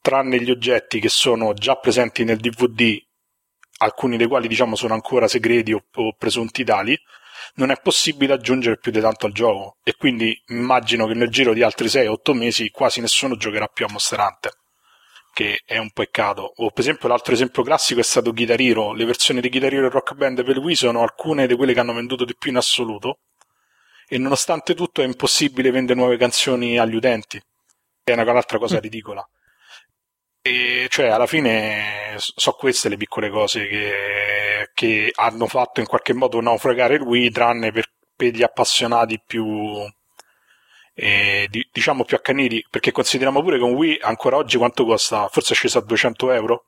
[0.00, 3.00] tranne gli oggetti che sono già presenti nel DVD
[3.78, 6.98] alcuni dei quali diciamo sono ancora segreti o, o presunti tali,
[7.54, 9.76] non è possibile aggiungere più di tanto al gioco.
[9.82, 13.88] E quindi immagino che nel giro di altri 6-8 mesi quasi nessuno giocherà più a
[13.90, 14.52] Monster Hunter
[15.32, 16.52] che è un peccato.
[16.56, 18.92] O per esempio l'altro esempio classico è stato Guitar Hero.
[18.92, 21.80] Le versioni di Guitar Hero e Rock Band per Wii sono alcune di quelle che
[21.80, 23.20] hanno venduto di più in assoluto.
[24.06, 27.40] E nonostante tutto è impossibile vendere nuove canzoni agli utenti.
[28.04, 29.26] È una, un'altra cosa ridicola
[30.42, 36.12] e cioè, alla fine sono queste le piccole cose che, che, hanno fatto in qualche
[36.12, 37.86] modo naufragare il Wii, tranne per,
[38.16, 39.46] per gli appassionati più,
[40.94, 45.28] eh, di, diciamo più accaniti, perché consideriamo pure che un Wii ancora oggi quanto costa?
[45.28, 46.64] Forse è sceso a 200 euro?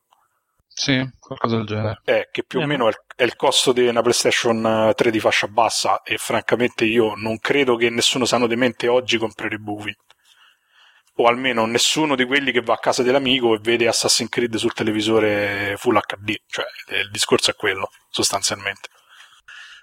[0.68, 2.00] Sì, qualcosa del genere.
[2.04, 5.10] Eh, che più o Eh, meno è il, è il costo di una PlayStation 3
[5.10, 9.70] di fascia bassa e francamente io non credo che nessuno sano di mente oggi comprerebbe
[9.70, 9.96] un Wii
[11.16, 14.72] o almeno nessuno di quelli che va a casa dell'amico e vede Assassin's Creed sul
[14.72, 16.64] televisore Full HD, cioè
[17.02, 18.88] il discorso è quello, sostanzialmente.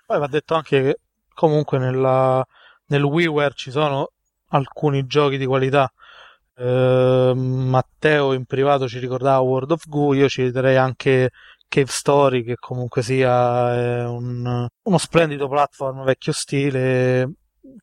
[0.06, 1.00] Poi va detto anche che
[1.34, 2.46] comunque nella,
[2.88, 4.12] nel WiiWare ci sono
[4.50, 5.92] alcuni giochi di qualità.
[6.58, 11.30] Eh, Matteo in privato ci ricordava World of Goo, io ci direi anche
[11.70, 17.32] Cave Story, che comunque sia è un- uno splendido platform vecchio stile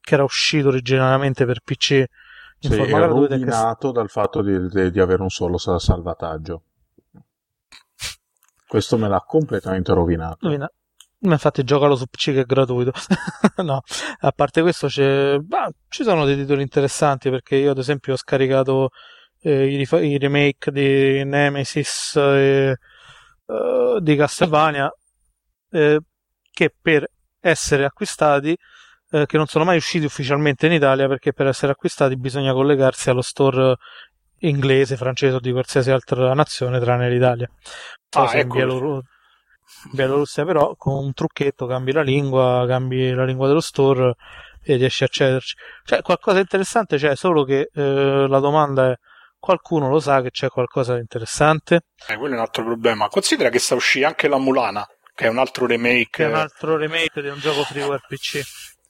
[0.01, 2.05] che era uscito originariamente per PC
[2.61, 6.63] Sì, è rovinato dal fatto di, di- di avere un solo sa- salvataggio.
[8.67, 10.39] Questo me l'ha completamente rovinato.
[10.47, 10.71] Rovina-
[11.21, 12.93] Ma infatti giocalo su PC che è gratuito.
[13.65, 13.81] no,
[14.21, 14.89] a parte questo
[15.41, 18.91] bah, ci sono dei titoli interessanti perché io ad esempio ho scaricato
[19.41, 22.77] eh, i, rifa- i remake di Nemesis e
[23.47, 24.93] eh, di Castlevania
[25.71, 25.99] eh,
[26.51, 27.09] che per
[27.41, 28.55] essere acquistati
[29.11, 33.11] eh, che non sono mai usciti ufficialmente in Italia perché per essere acquistati bisogna collegarsi
[33.11, 33.77] allo store
[34.41, 37.49] inglese, francese o di qualsiasi altra nazione tranne l'Italia.
[38.09, 38.55] So Ah, ecco.
[38.55, 39.11] Bielorussia
[39.93, 44.15] Bielorussia però con un trucchetto cambi la lingua, cambi la lingua dello store
[44.63, 45.55] e riesci a accederci.
[45.85, 48.95] Cioè qualcosa di interessante c'è, solo che eh, la domanda è
[49.39, 51.83] qualcuno lo sa che c'è qualcosa di interessante?
[52.09, 53.09] Eh, quello è un altro problema.
[53.09, 56.09] Considera che sta uscendo anche la Mulana, che è un altro remake.
[56.11, 58.41] Che è un altro remake di un gioco freeware PC.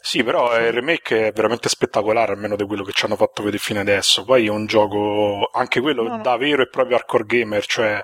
[0.09, 3.63] Sì, però il remake è veramente spettacolare, almeno di quello che ci hanno fatto vedere
[3.63, 4.25] fino adesso.
[4.25, 6.23] Poi è un gioco, anche quello No, no.
[6.23, 8.03] da vero e proprio hardcore gamer, cioè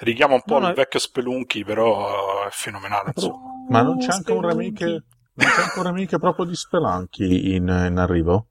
[0.00, 3.12] richiama un po' No, no, il vecchio Spelunky, però è fenomenale.
[3.14, 3.38] Insomma.
[3.70, 7.68] Ma non c'è anche un remake, non c'è anche un remake proprio di Spelunky in,
[7.68, 8.48] in arrivo?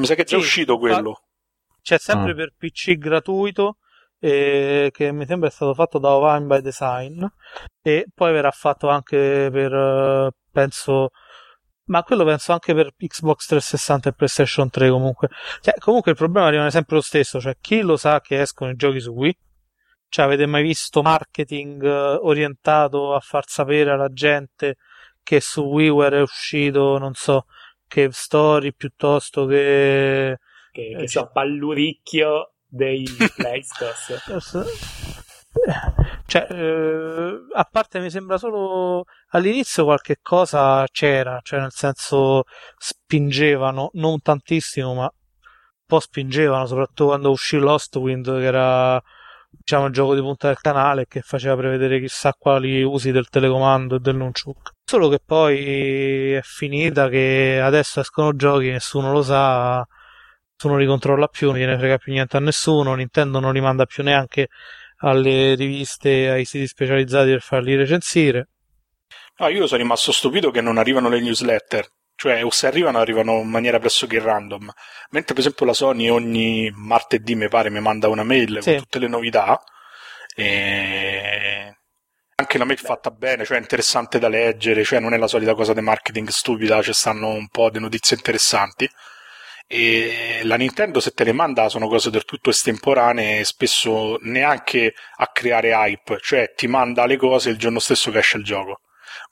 [0.00, 1.24] Mi sa che è già Sì, uscito quello.
[1.82, 2.34] C'è sempre Ah.
[2.34, 3.76] per PC gratuito
[4.20, 7.22] eh, che mi sembra è stato fatto da Ovine by Design
[7.82, 11.10] e poi verrà fatto anche per eh, penso
[11.88, 15.28] ma quello penso anche per Xbox 360 e PlayStation 3 comunque
[15.60, 18.76] cioè, comunque il problema rimane sempre lo stesso cioè chi lo sa che escono i
[18.76, 19.36] giochi su Wii
[20.08, 24.76] cioè avete mai visto marketing eh, orientato a far sapere alla gente
[25.22, 27.44] che su WiiWare è uscito non so
[27.86, 30.38] Cave Story piuttosto che
[30.72, 31.18] Che, Eh, che sì.
[31.18, 33.04] so, palluricchio dei
[33.36, 34.12] Playstos.
[36.30, 42.42] Cioè, eh, a parte mi sembra solo all'inizio qualche cosa c'era, cioè nel senso
[42.76, 45.10] spingevano, non tantissimo, ma un
[45.86, 49.00] po' spingevano, soprattutto quando uscì Lost Wind, che era
[49.50, 53.96] diciamo il gioco di punta del canale che faceva prevedere chissà quali usi del telecomando
[53.96, 54.72] e del nunchuk.
[54.84, 59.82] Solo che poi è finita che adesso escono giochi, nessuno lo sa,
[60.52, 63.86] nessuno li controlla più, non gliene frega più niente a nessuno, Nintendo non li manda
[63.86, 64.48] più neanche
[64.98, 68.48] alle riviste, ai siti specializzati per farli recensire.
[69.38, 71.86] No, io sono rimasto stupito che non arrivano le newsletter.
[72.14, 74.68] Cioè, o se arrivano, arrivano in maniera pressoché random.
[75.10, 78.70] Mentre, per esempio, la Sony ogni martedì, mi pare, mi manda una mail Sì.
[78.70, 79.62] con tutte le novità.
[80.34, 81.76] E
[82.34, 85.72] anche la mail fatta bene, cioè interessante da leggere, cioè non è la solita cosa
[85.74, 88.88] di marketing stupida, ci stanno un po' di notizie interessanti.
[89.70, 95.26] E la Nintendo se te le manda sono cose del tutto estemporanee spesso neanche a
[95.26, 98.80] creare hype cioè ti manda le cose il giorno stesso che esce il gioco.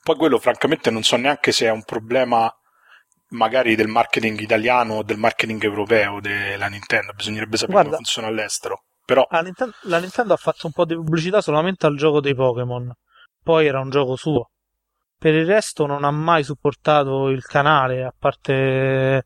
[0.03, 2.53] Poi quello francamente non so neanche se è un problema
[3.29, 7.13] magari del marketing italiano o del marketing europeo della Nintendo.
[7.13, 8.83] Bisognerebbe sapere Guarda, come funziona all'estero.
[9.03, 12.35] Però la Nintendo, la Nintendo ha fatto un po' di pubblicità solamente al gioco dei
[12.35, 12.91] Pokémon.
[13.41, 14.51] Poi era un gioco suo.
[15.17, 19.25] Per il resto non ha mai supportato il canale a parte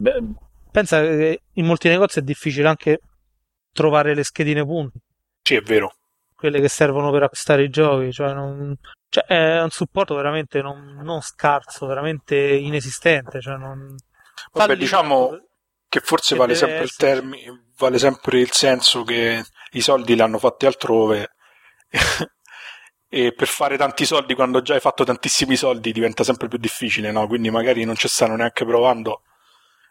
[0.00, 0.22] Beh,
[0.70, 3.00] pensa che in molti negozi è difficile anche
[3.72, 4.98] trovare le schedine punti,
[5.42, 5.94] sì è vero
[6.40, 8.74] quelle che servono per acquistare i giochi, cioè, non,
[9.10, 13.42] cioè è un supporto veramente non, non scarso, veramente inesistente.
[13.42, 13.94] Cioè non...
[14.52, 15.38] Vabbè, diciamo
[15.86, 20.38] che forse vale sempre il termine, vale sempre il senso che i soldi li hanno
[20.38, 21.32] fatti altrove
[23.06, 27.12] e per fare tanti soldi quando già hai fatto tantissimi soldi diventa sempre più difficile,
[27.12, 27.26] no?
[27.26, 29.24] Quindi magari non ci stanno neanche provando.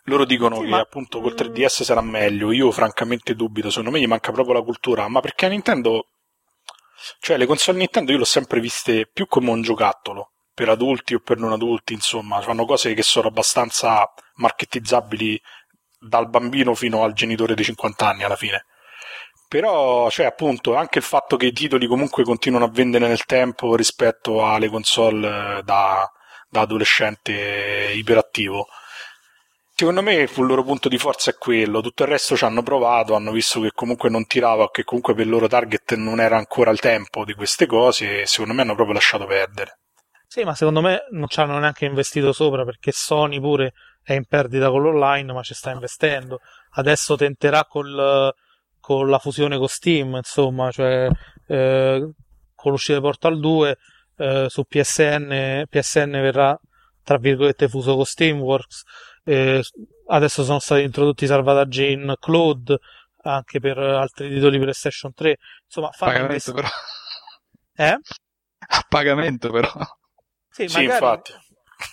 [0.04, 1.36] Loro dicono Sì, che ma- appunto col mm.
[1.36, 2.52] 3DS sarà meglio.
[2.52, 6.08] Io francamente dubito, secondo me gli manca proprio la cultura, ma perché a Nintendo
[7.20, 11.20] cioè le console Nintendo io l'ho sempre viste più come un giocattolo per adulti o
[11.20, 15.42] per non adulti, insomma, fanno cose che sono abbastanza marketizzabili
[15.98, 18.66] dal bambino fino al genitore di 50 anni alla fine.
[19.48, 23.76] Però, cioè, appunto, anche il fatto che i titoli comunque continuano a vendere nel tempo
[23.76, 26.10] rispetto alle console da,
[26.50, 28.68] da adolescente iperattivo.
[29.80, 33.16] Secondo me il loro punto di forza è quello, tutto il resto ci hanno provato,
[33.16, 36.70] hanno visto che comunque non tirava, che comunque per il loro target non era ancora
[36.70, 39.80] il tempo di queste cose e secondo me hanno proprio lasciato perdere.
[40.28, 43.72] Sì, ma secondo me non ci hanno neanche investito sopra perché Sony pure
[44.04, 46.42] è in perdita con l'online, ma ci sta investendo.
[46.72, 48.34] Adesso tenterà col,
[48.82, 51.08] con la fusione con Steam, insomma, cioè
[51.48, 52.12] eh,
[52.54, 53.78] con l'uscita di Portal 2
[54.18, 56.60] eh, su PSN, PSN verrà
[57.02, 58.84] tra virgolette fuso con Steamworks.
[59.32, 59.62] Eh,
[60.08, 62.76] adesso sono stati introdotti i salvataggi in cloud
[63.22, 65.38] anche per altri titoli PlayStation 3.
[65.66, 66.68] Insomma, fanno pagamento invest- però.
[67.92, 67.98] Eh?
[68.72, 69.72] A pagamento però.
[70.50, 71.34] Sì, Sì, magari- infatti.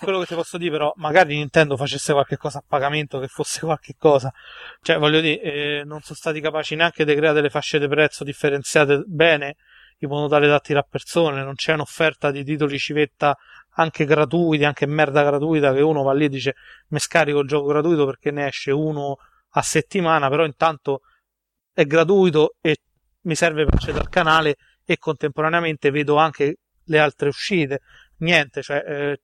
[0.01, 3.61] quello che ti posso dire, però, magari Nintendo facesse qualche cosa a pagamento, che fosse
[3.61, 4.33] qualche cosa.
[4.81, 8.25] Cioè, voglio dire, eh, non sono stati capaci neanche di creare delle fasce di prezzo
[8.25, 9.57] differenziate bene,
[9.99, 11.43] in modo tale da attirare persone.
[11.43, 13.37] Non c'è un'offerta di titoli civetta
[13.79, 16.55] anche gratuiti, anche merda gratuita, che uno va lì e dice
[16.89, 19.17] mi scarico il gioco gratuito perché ne esce uno
[19.51, 21.01] a settimana, però intanto
[21.73, 22.79] è gratuito e
[23.23, 27.81] mi serve per accedere al canale e contemporaneamente vedo anche le altre uscite.
[28.19, 29.21] Niente, cioè, eh,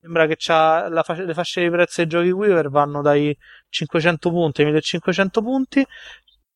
[0.00, 3.36] sembra che fascia- le fasce di prezzo dei giochi Weaver vanno dai
[3.68, 5.86] 500 punti ai 1500 punti.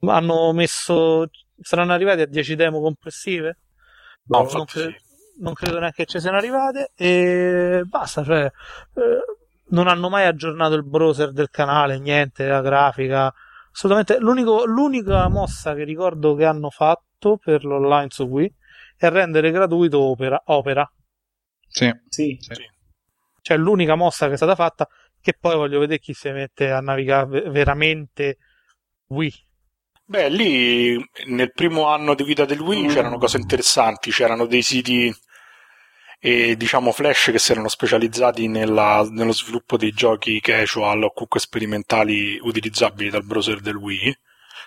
[0.01, 1.29] Hanno messo,
[1.61, 3.59] saranno arrivati a 10 demo complessive.
[4.25, 5.43] No, non, infatti cre- sì.
[5.43, 9.21] non credo neanche che ci siano arrivate e basta, cioè, eh,
[9.71, 13.33] non hanno mai aggiornato il browser del canale, niente, la grafica.
[13.73, 18.55] Assolutamente, l'unico- l'unica mossa che ricordo che hanno fatto per l'online su Wii
[18.97, 20.41] è rendere gratuito Opera.
[20.47, 20.91] Opera.
[21.69, 21.91] Sì.
[22.09, 22.67] Sì.
[23.41, 24.87] Cioè, l'unica mossa che è stata fatta,
[25.21, 28.39] che poi voglio vedere chi si mette a navigare ve- veramente
[29.09, 29.33] Wii.
[30.11, 30.97] Beh, lì
[31.27, 35.15] nel primo anno di vita del Wii c'erano cose interessanti, c'erano dei siti
[36.21, 41.41] e diciamo flash che si erano specializzati nella- nello sviluppo dei giochi casual o comunque
[41.41, 44.17] sperimentali utilizzabili dal browser del Wii.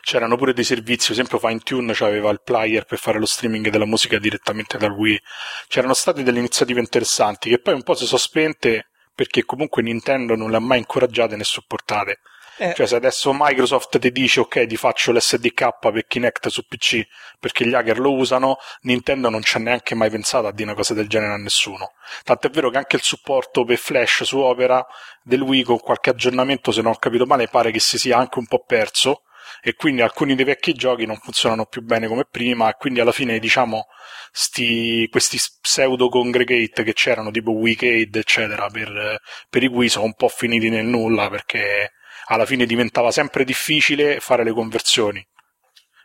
[0.02, 3.86] C'erano pure dei servizi, ad esempio FineTune aveva il player per fare lo streaming della
[3.86, 5.20] musica direttamente dal Wii.
[5.68, 10.36] C'erano state delle iniziative interessanti che poi un po' si sono spente perché comunque Nintendo
[10.36, 12.20] non le ha mai incoraggiate né supportate.
[12.58, 17.06] Eh, Cioè, se adesso Microsoft ti dice ok, ti faccio l'SDK per Kinect su PC
[17.40, 20.76] perché gli hacker lo usano, Nintendo non ci ha neanche mai pensato a dire una
[20.76, 21.94] cosa del genere a nessuno.
[22.24, 24.86] Tant'è vero che anche il supporto per Flash su Opera
[25.24, 28.38] del Wii con qualche aggiornamento, se non ho capito male, pare che si sia anche
[28.40, 29.24] un po' perso
[29.64, 33.12] e quindi alcuni dei vecchi giochi non funzionano più bene come prima e quindi alla
[33.12, 33.88] fine diciamo
[34.32, 40.14] sti, questi pseudo congregate che c'erano tipo Wicked eccetera per, per i Wii sono un
[40.14, 41.92] po' finiti nel nulla perché
[42.32, 45.26] alla fine diventava sempre difficile fare le conversioni.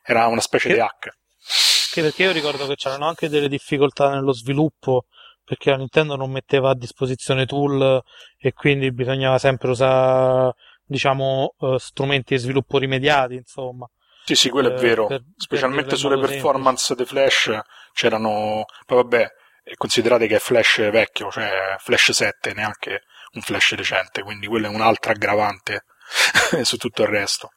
[0.02, 1.06] Era una specie Che- di hack.
[1.06, 5.06] Anche perché io ricordo che c'erano anche delle difficoltà nello sviluppo
[5.44, 8.02] perché la Nintendo non metteva a disposizione tool
[8.36, 10.54] e quindi bisognava sempre usare
[10.84, 13.88] diciamo eh, strumenti di sviluppo rimediati insomma
[14.24, 15.06] Sì, sì, quello è Eh, vero.
[15.06, 17.56] per- Specialmente per sulle performance dei Flash
[17.92, 18.64] c'erano.
[18.84, 19.26] Poi vabbè,
[19.64, 23.02] eh, considerate che è Flash vecchio, cioè Flash 7, neanche
[23.34, 25.84] un Flash recente, quindi quello è un'altra aggravante
[26.62, 27.52] su tutto il resto.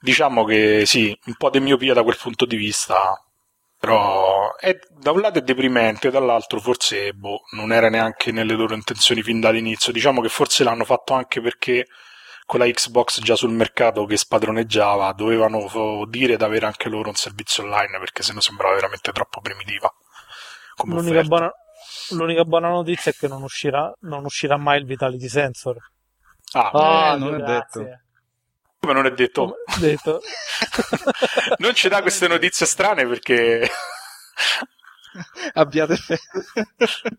[0.00, 3.20] Diciamo che sì, un po' di miopia da quel punto di vista,
[3.78, 8.74] però è, da un lato è deprimente, dall'altro forse boh, non era neanche nelle loro
[8.74, 9.92] intenzioni fin dall'inizio.
[9.92, 11.86] Diciamo che forse l'hanno fatto anche perché
[12.46, 17.16] con la Xbox già sul mercato che spadroneggiava, dovevano dire di avere anche loro un
[17.16, 19.92] servizio online perché sennò sembrava veramente troppo primitiva.
[20.84, 21.50] L'unica buona,
[22.10, 25.76] l'unica buona, notizia è che non uscirà, non uscirà mai il Vitality Sensor.
[26.58, 28.00] Ah, oh, non è detto.
[28.78, 29.56] Come non è detto?
[29.78, 30.20] detto.
[31.58, 33.68] non ci dà queste notizie strane perché
[35.52, 36.20] abbiate fede.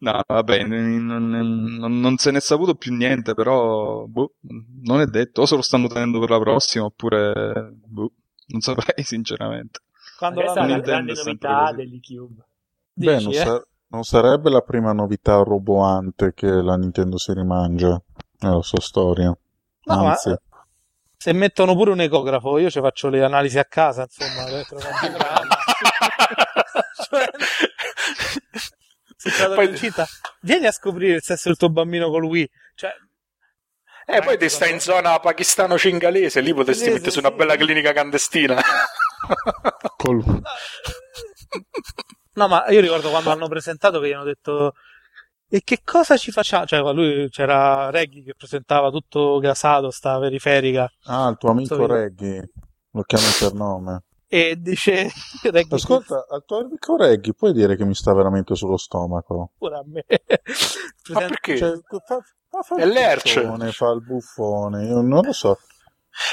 [0.00, 4.34] no, vabbè, non, non, non, se ne è saputo più niente, però boh,
[4.82, 5.42] non è detto.
[5.42, 8.12] O se lo stanno tenendo per la prossima, oppure boh,
[8.48, 9.80] non saprei sinceramente.
[10.18, 12.44] Quando la grande novità dell'eCube.
[12.92, 13.36] Beh, Dici, non, eh?
[13.36, 17.98] sa- non, sarebbe la prima novità roboante che la Nintendo si rimangia
[18.40, 19.36] nella sua storia.
[19.82, 20.34] No, Anzi.
[21.16, 24.44] se mettono pure un ecografo, io ci faccio le analisi a casa, insomma,
[29.16, 29.68] cioè, poi...
[29.68, 30.06] incinta,
[30.40, 32.50] vieni a scoprire il sesso del tuo bambino col Wii.
[32.74, 32.92] Cioè,
[34.06, 37.92] eh, poi ti stai in zona pakistano-cingalese, lì potresti Cingalese, mettere su una bella clinica
[37.92, 38.60] clandestina.
[39.96, 40.24] Col...
[42.32, 44.74] No, ma io ricordo quando hanno presentato che gli hanno detto
[45.52, 46.64] e che cosa ci facciamo?
[46.64, 50.88] Cioè, lui c'era Reggie che presentava tutto gasato, sta periferica.
[51.06, 52.50] Ah, il tuo amico Reggie,
[52.92, 54.04] lo chiamo per nome.
[54.28, 55.10] E dice
[55.50, 59.50] Reggie, Ascolta, al tuo amico Reggie puoi dire che mi sta veramente sullo stomaco?
[59.58, 60.04] Pure a me.
[61.12, 61.56] ma perché?
[61.56, 63.42] Cioè, fa, fa, fa è l'erce.
[63.72, 65.58] Fa il buffone, io non lo so.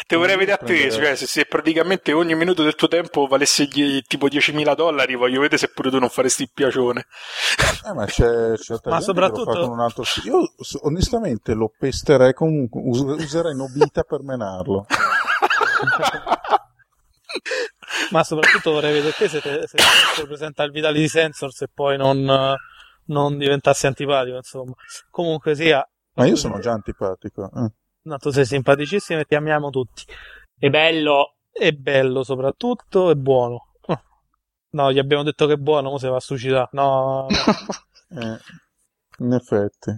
[0.08, 3.66] Te vorrei vedere a te, cioè, se, se, praticamente ogni minuto del tuo tempo valesse
[3.66, 7.06] gli, tipo 10.000 dollari, voglio vedere se pure tu non faresti il piacione.
[7.86, 10.04] Eh, ma c'è, c'è ma soprattutto un altro...
[10.24, 10.52] Io
[10.82, 14.86] onestamente lo pesterei comunque, userei Nobita per menarlo.
[18.12, 19.78] ma soprattutto vorrei vedere te se, te, se,
[20.16, 22.56] se presenta il Vitality Sensor se poi non,
[23.06, 24.74] non diventassi antipatico, insomma.
[25.10, 25.88] Comunque sia...
[26.14, 27.52] Ma io sono già antipatico.
[27.54, 27.72] Eh.
[28.08, 30.04] No, tu sei simpaticissimo e ti amiamo tutti.
[30.58, 31.36] È bello.
[31.52, 33.74] È bello soprattutto, è buono.
[34.70, 36.70] No, gli abbiamo detto che è buono, ora si va a suicidare.
[36.72, 37.28] No, no.
[38.22, 38.40] eh,
[39.20, 39.92] in effetti.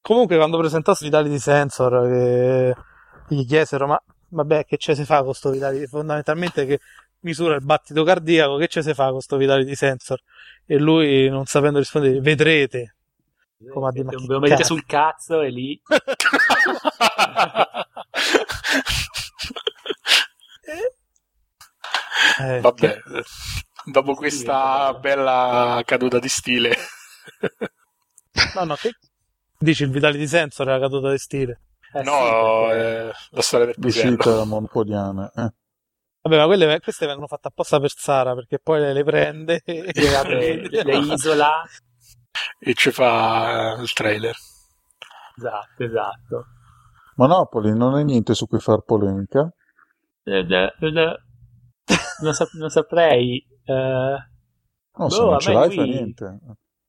[0.00, 5.26] Comunque, quando presentasse Vitality Sensor, che gli chiesero, ma vabbè, che ce si fa con
[5.26, 5.86] questo Vitality?
[5.86, 6.80] Fondamentalmente che
[7.20, 10.20] misura il battito cardiaco, che ce si fa con questo Vitality Sensor?
[10.64, 12.96] E lui, non sapendo rispondere, vedrete.
[13.72, 15.80] Come a dire, ma lo mettete sul cazzo e lì
[22.40, 23.02] eh, Vabbè, che...
[23.84, 26.76] dopo questa bella caduta di stile.
[28.54, 28.92] no, no, che...
[29.58, 31.62] Dici il Vitality Sensor è la caduta di stile.
[31.94, 35.32] Eh, no, sì, eh, la storia del L'uscita della Montpodiana.
[35.34, 35.52] Eh.
[36.22, 39.90] Vabbè, ma quelle, queste vengono fatte apposta per Sara perché poi le, le prende e
[39.92, 41.62] le, le isola
[42.58, 44.34] e ci fa il trailer.
[45.36, 46.46] Esatto, esatto.
[47.16, 49.52] Monopoli non è niente su cui far polemica.
[50.22, 51.22] Eh, eh, eh,
[52.22, 53.44] non, sap- non, saprei.
[53.64, 54.16] Eh,
[54.94, 56.38] no, se boh, non ce l'hai fa niente.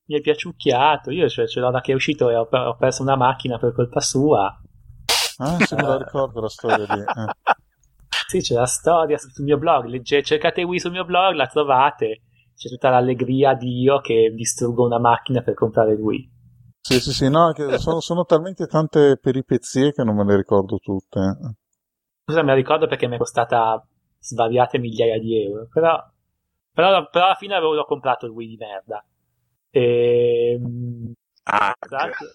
[0.05, 1.11] Mi è piaciucchiato.
[1.11, 3.73] Io cioè, ce l'ho da che è uscito e ho, ho, perso una macchina per
[3.73, 4.55] colpa sua.
[5.37, 6.99] Ah, se me la ricordo la storia di...
[6.99, 7.55] Eh.
[8.27, 9.85] Sì, c'è la storia sul mio blog.
[9.85, 12.21] Legge, cercate Wii sul mio blog, la trovate.
[12.59, 16.29] C'è tutta l'allegria di io che distruggo una macchina per comprare Wii.
[16.81, 21.37] Sì, sì, sì, no, sono, sono, talmente tante peripezie che non me le ricordo tutte.
[22.25, 23.81] Cosa me la ricordo perché mi è costata
[24.19, 26.03] svariate migliaia di euro, però,
[26.73, 29.05] però, però alla fine avevo comprato il Wii di merda.
[29.69, 32.27] E, ehm, ah, tra, l'altro,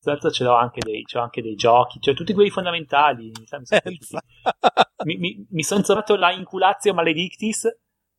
[0.00, 3.30] tra l'altro ce l'ho anche dei, c'ho anche dei giochi, cioè tutti quelli fondamentali.
[5.04, 7.68] Mi, mi, mi sono trovato la Inculazio Maledictis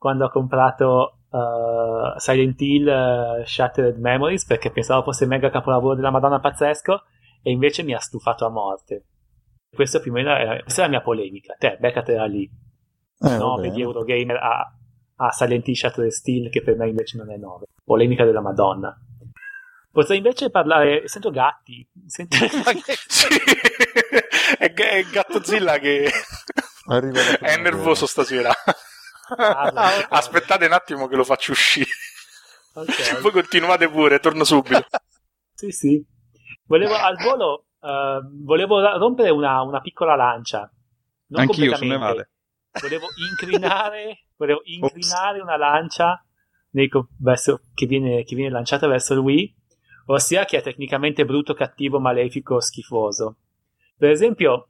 [0.04, 6.12] quando ho comprato uh, Silent Hill uh, Shattered Memories perché pensavo fosse mega capolavoro della
[6.12, 7.04] Madonna pazzesco
[7.42, 9.06] e invece mi ha stufato a morte.
[9.74, 11.56] Questo più o meno è, questa è la mia polemica.
[11.58, 12.44] Te, beccatela lì.
[13.18, 14.76] Eh, 9 di Eurogamer a,
[15.16, 17.68] a Silent Hill Shattered Steel che per me invece non è 9.
[17.86, 18.94] Polemica della Madonna.
[19.90, 21.08] Potrei invece parlare.
[21.08, 21.88] Sento gatti.
[22.08, 22.36] Sento...
[23.08, 23.28] sì.
[24.60, 26.12] è, è Gattozilla che
[27.40, 28.54] è nervoso stasera.
[29.38, 31.90] Ah, Aspettate un attimo che lo faccio uscire.
[32.74, 33.20] Okay.
[33.22, 34.86] Voi continuate pure, torno subito.
[35.54, 36.06] sì, sì.
[36.66, 40.72] Volevo al volo, uh, volevo rompere una, una piccola lancia.
[41.28, 42.32] Non Anch'io, su me vale.
[42.82, 46.26] Volevo incrinare, volevo incrinare una lancia
[46.72, 49.56] nei, verso, che, viene, che viene lanciata verso Wii,
[50.08, 53.38] ossia che è tecnicamente brutto, cattivo, malefico, schifoso.
[53.96, 54.70] Per esempio,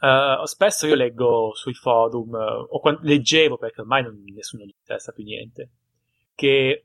[0.00, 4.74] Uh, spesso io leggo sui forum, uh, o quando, leggevo perché ormai non, nessuno gli
[4.78, 5.70] interessa più niente,
[6.34, 6.84] che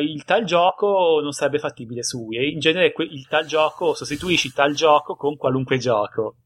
[0.00, 2.38] il tal gioco non sarebbe fattibile su Wii.
[2.38, 6.38] E in genere il tal gioco sostituisci tal gioco con qualunque gioco.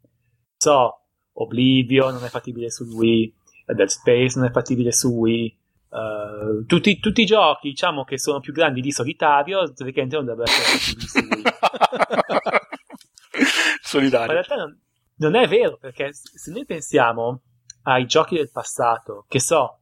[0.59, 1.01] So,
[1.33, 3.35] Oblivion non è fattibile su Wii,
[3.67, 5.59] Dead Space non è fattibile su Wii.
[5.89, 10.51] Uh, tutti, tutti, i giochi, diciamo, che sono più grandi di solitario, teoricamente non dovrebbero
[10.51, 11.43] essere fattibili su Wii.
[13.83, 14.27] Solitario.
[14.27, 14.79] Ma in realtà non,
[15.23, 17.43] non è vero, perché se noi pensiamo
[17.83, 19.79] ai giochi del passato, che so,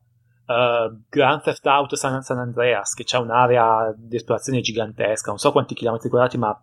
[0.46, 5.50] uh, Grand Theft Auto San, San Andreas, che c'ha un'area di esplorazione gigantesca, non so
[5.50, 6.58] quanti chilometri quadrati, ma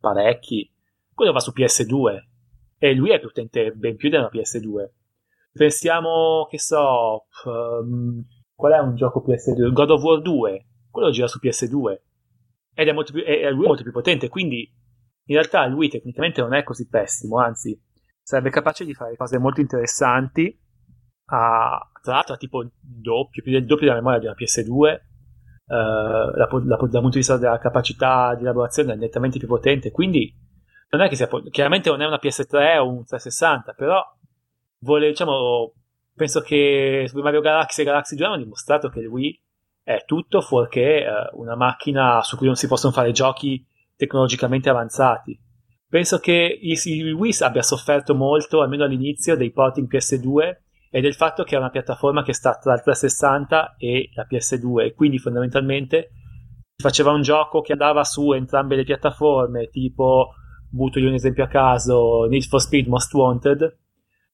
[0.00, 0.70] parecchi,
[1.14, 2.24] quello va su PS2
[2.78, 4.90] e lui è potente ben più della PS2.
[5.52, 8.22] Pensiamo, che so, um,
[8.54, 9.72] qual è un gioco PS2?
[9.72, 12.00] God of War 2, quello gira su PS2
[12.74, 14.70] ed è molto più, è, è molto più potente, quindi
[15.28, 17.80] in realtà lui tecnicamente non è così pessimo, anzi
[18.26, 20.58] sarebbe capace di fare cose molto interessanti
[21.26, 25.04] a, tra l'altro ha tipo doppio, più del doppio della memoria di una PS2
[25.68, 29.48] Uh, eh, da, da, dal punto di vista della capacità di elaborazione è nettamente più
[29.48, 29.90] potente.
[29.90, 30.32] Quindi
[30.90, 34.00] non è che sia chiaramente non è una PS3 o un 360 però
[34.78, 35.72] vuole diciamo
[36.14, 39.36] penso che Super Mario Galaxy e Galaxy 2 hanno dimostrato che lui
[39.82, 43.66] è tutto fuorché uh, una macchina su cui non si possono fare giochi
[43.96, 45.36] tecnologicamente avanzati
[45.96, 50.56] penso che il, Wii abbia sofferto molto almeno all'inizio dei porting PS2
[50.90, 54.84] e del fatto che è una piattaforma che sta tra il 360 e la PS2
[54.84, 56.10] e quindi fondamentalmente
[56.76, 60.34] faceva un gioco che andava su entrambe le piattaforme tipo
[60.68, 63.62] butto io un esempio a caso Need for Speed Most Wanted.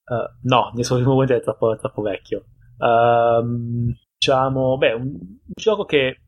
[0.03, 2.43] Uh, no, Need for Speed è troppo, troppo vecchio.
[2.77, 6.23] Uh, diciamo, beh, un, un gioco che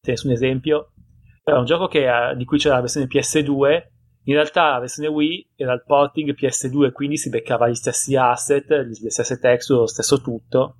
[0.00, 0.92] te un esempio
[1.42, 3.96] è un gioco che, uh, di cui c'era la versione PS2
[4.28, 8.68] in realtà la versione Wii era il porting PS2, quindi si beccava gli stessi asset,
[8.68, 10.76] le stesse texture, lo stesso tutto.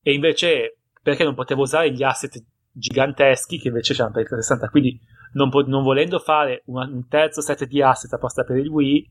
[0.00, 4.70] E invece, perché non potevo usare gli asset giganteschi che invece c'erano per il 360?
[4.70, 5.00] Quindi,
[5.32, 9.10] non, po- non volendo fare una, un terzo set di asset apposta per il Wii,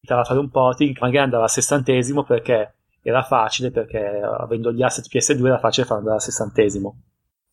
[0.00, 4.72] stava a fare un porting che magari andava a sessantesimo perché era facile, perché avendo
[4.72, 7.02] gli asset PS2 era facile farlo andare a sessantesimo.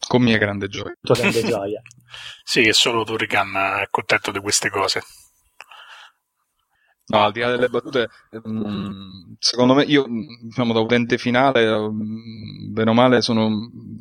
[0.07, 0.93] Con mia grande gioia.
[1.01, 1.81] Tua grande gioia.
[2.45, 5.01] sì, che solo Turrican è contento di queste cose.
[7.11, 10.05] No, al di là delle battute, ehm, secondo me, io,
[10.43, 13.45] diciamo, da utente finale, ehm, bene o male, sono,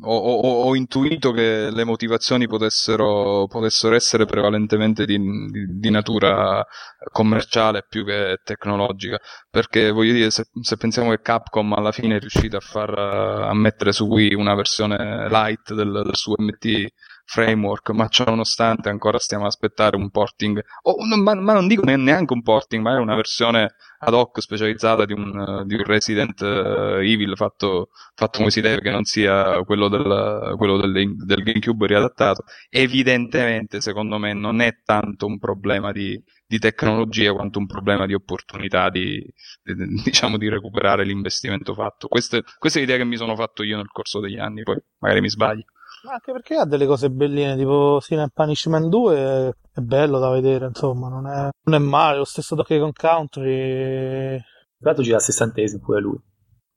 [0.01, 6.63] ho, ho, ho, intuito che le motivazioni potessero, potessero essere prevalentemente di, di, di, natura
[7.11, 9.17] commerciale più che tecnologica.
[9.49, 13.53] Perché, voglio dire, se, se, pensiamo che Capcom alla fine è riuscita a far, a
[13.55, 16.87] mettere su Wii una versione light del, del suo MT
[17.29, 21.83] framework, ma ciò nonostante ancora stiamo ad aspettare un porting, oh, ma, ma, non dico
[21.85, 26.41] neanche un porting, ma è una versione ad hoc specializzata di un, di un Resident
[26.41, 31.43] uh, Evil fatto, fatto, come si deve, che non sia quello, del, quello del, del,
[31.43, 32.45] GameCube riadattato.
[32.67, 38.15] Evidentemente, secondo me, non è tanto un problema di, di tecnologia quanto un problema di
[38.15, 39.23] opportunità di,
[39.61, 42.07] di, diciamo, di recuperare l'investimento fatto.
[42.07, 45.21] Queste, questa è l'idea che mi sono fatto io nel corso degli anni, poi magari
[45.21, 45.65] mi sbaglio.
[46.03, 50.67] Anche perché ha delle cose belline, tipo Sin and Punishment 2 è bello da vedere,
[50.67, 52.17] insomma, non è, non è male.
[52.17, 54.37] Lo stesso Donkey Kong Country.
[54.37, 54.45] Tra
[54.79, 56.17] l'altro gira a sessantesimo pure lui.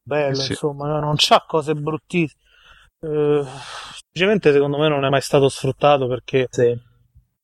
[0.03, 0.51] Bello, sì.
[0.51, 2.41] insomma, non c'ha cose bruttissime.
[3.01, 3.45] Eh,
[3.95, 6.77] semplicemente secondo me non è mai stato sfruttato perché sì.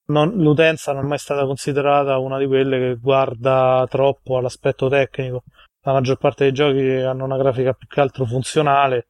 [0.06, 5.44] non, l'utenza non è mai stata considerata una di quelle che guarda troppo all'aspetto tecnico.
[5.82, 9.06] La maggior parte dei giochi hanno una grafica più che altro funzionale,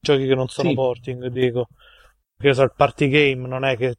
[0.00, 0.74] giochi che non sono sì.
[0.74, 1.68] porting, dico.
[2.36, 3.96] Perché so, il party game non è che...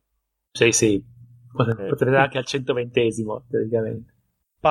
[0.52, 1.04] Sì, sì.
[1.52, 4.14] Potrete eh, anche al 120esimo, teoricamente.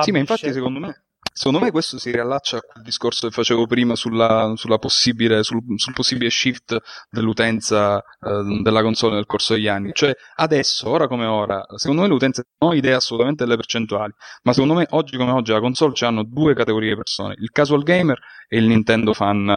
[0.01, 3.95] Sì, ma infatti secondo me, secondo me questo si riallaccia al discorso che facevo prima
[3.95, 6.77] sulla, sulla possibile, sul, sul, possibile shift
[7.09, 9.91] dell'utenza eh, della console nel corso degli anni.
[9.93, 14.13] Cioè, adesso, ora come ora, secondo me l'utenza non ho idea assolutamente delle percentuali,
[14.43, 17.83] ma secondo me oggi come oggi la console hanno due categorie di persone, il casual
[17.83, 19.49] gamer e il Nintendo fan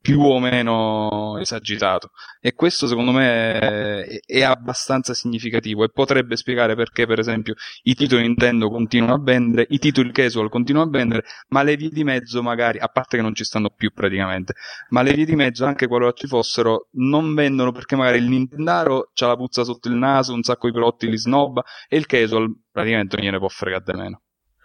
[0.00, 2.10] più o meno esagitato.
[2.40, 7.94] E questo secondo me è, è, abbastanza significativo e potrebbe spiegare perché per esempio i
[7.94, 12.04] titoli Nintendo continuano a vendere i titoli casual continuano a vendere ma le vie di
[12.04, 14.54] mezzo magari a parte che non ci stanno più praticamente
[14.90, 19.10] ma le vie di mezzo anche qualora ci fossero non vendono perché magari il Nintendaro
[19.14, 22.52] c'ha la puzza sotto il naso un sacco di prodotti li snobba e il casual
[22.70, 24.20] praticamente non gliene può fregare di meno.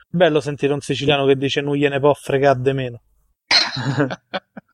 [0.09, 3.01] Bello sentire un siciliano che dice non gliene può fregare di meno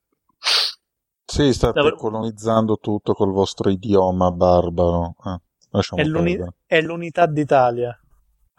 [1.37, 1.97] Sì, state Davvero...
[1.97, 5.13] colonizzando tutto col vostro idioma barbaro.
[5.23, 6.35] Eh, è, l'uni...
[6.65, 7.95] è, l'unità d'Italia.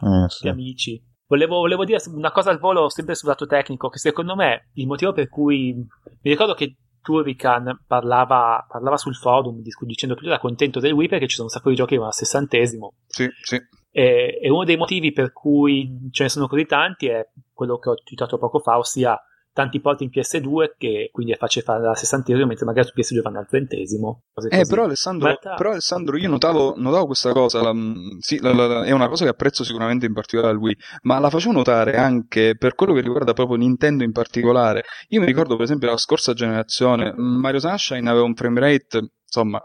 [0.01, 0.47] Eh, sì.
[0.47, 1.03] amici.
[1.27, 4.87] Volevo, volevo, dire una cosa al volo, sempre sul lato tecnico, che secondo me il
[4.87, 10.39] motivo per cui mi ricordo che Turrican parlava, parlava sul forum dicendo che lui era
[10.39, 12.95] contento del Wii perché ci sono un sacco di giochi che vanno al sessantesimo.
[13.07, 13.57] Sì, sì.
[13.91, 17.89] E, e, uno dei motivi per cui ce ne sono così tanti è quello che
[17.89, 19.21] ho citato poco fa, ossia
[19.53, 23.21] tanti porti in PS2 che quindi è facile fare al sessantesimo mentre magari su PS2
[23.21, 25.55] fanno al trentesimo eh però Alessandro, realtà...
[25.55, 27.75] però Alessandro, io notavo, notavo questa cosa la,
[28.21, 31.31] sì, la, la, è una cosa che apprezzo sicuramente in particolare al Wii ma la
[31.31, 34.85] facevo notare anche per quello che riguarda proprio Nintendo in particolare.
[35.09, 39.63] Io mi ricordo per esempio la scorsa generazione Mario Sunshine aveva un frame rate insomma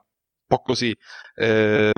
[0.54, 0.96] po' così.
[1.36, 1.92] Eh,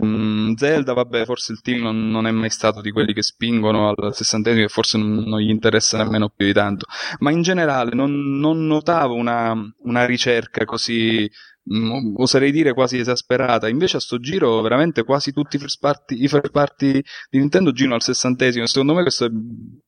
[0.56, 4.16] Zelda, vabbè, forse il team non, non, è mai stato di quelli che spingono al
[4.16, 6.86] sessantesimo e forse non, non, gli interessa nemmeno più di tanto.
[7.20, 9.54] Ma in generale non, non notavo una,
[9.84, 11.30] una, ricerca così,
[11.64, 13.68] mh, oserei dire quasi esasperata.
[13.68, 17.72] Invece a sto giro veramente quasi tutti i first party, i first party di Nintendo
[17.72, 18.66] girano al sessantesimo.
[18.68, 19.30] Secondo me questo è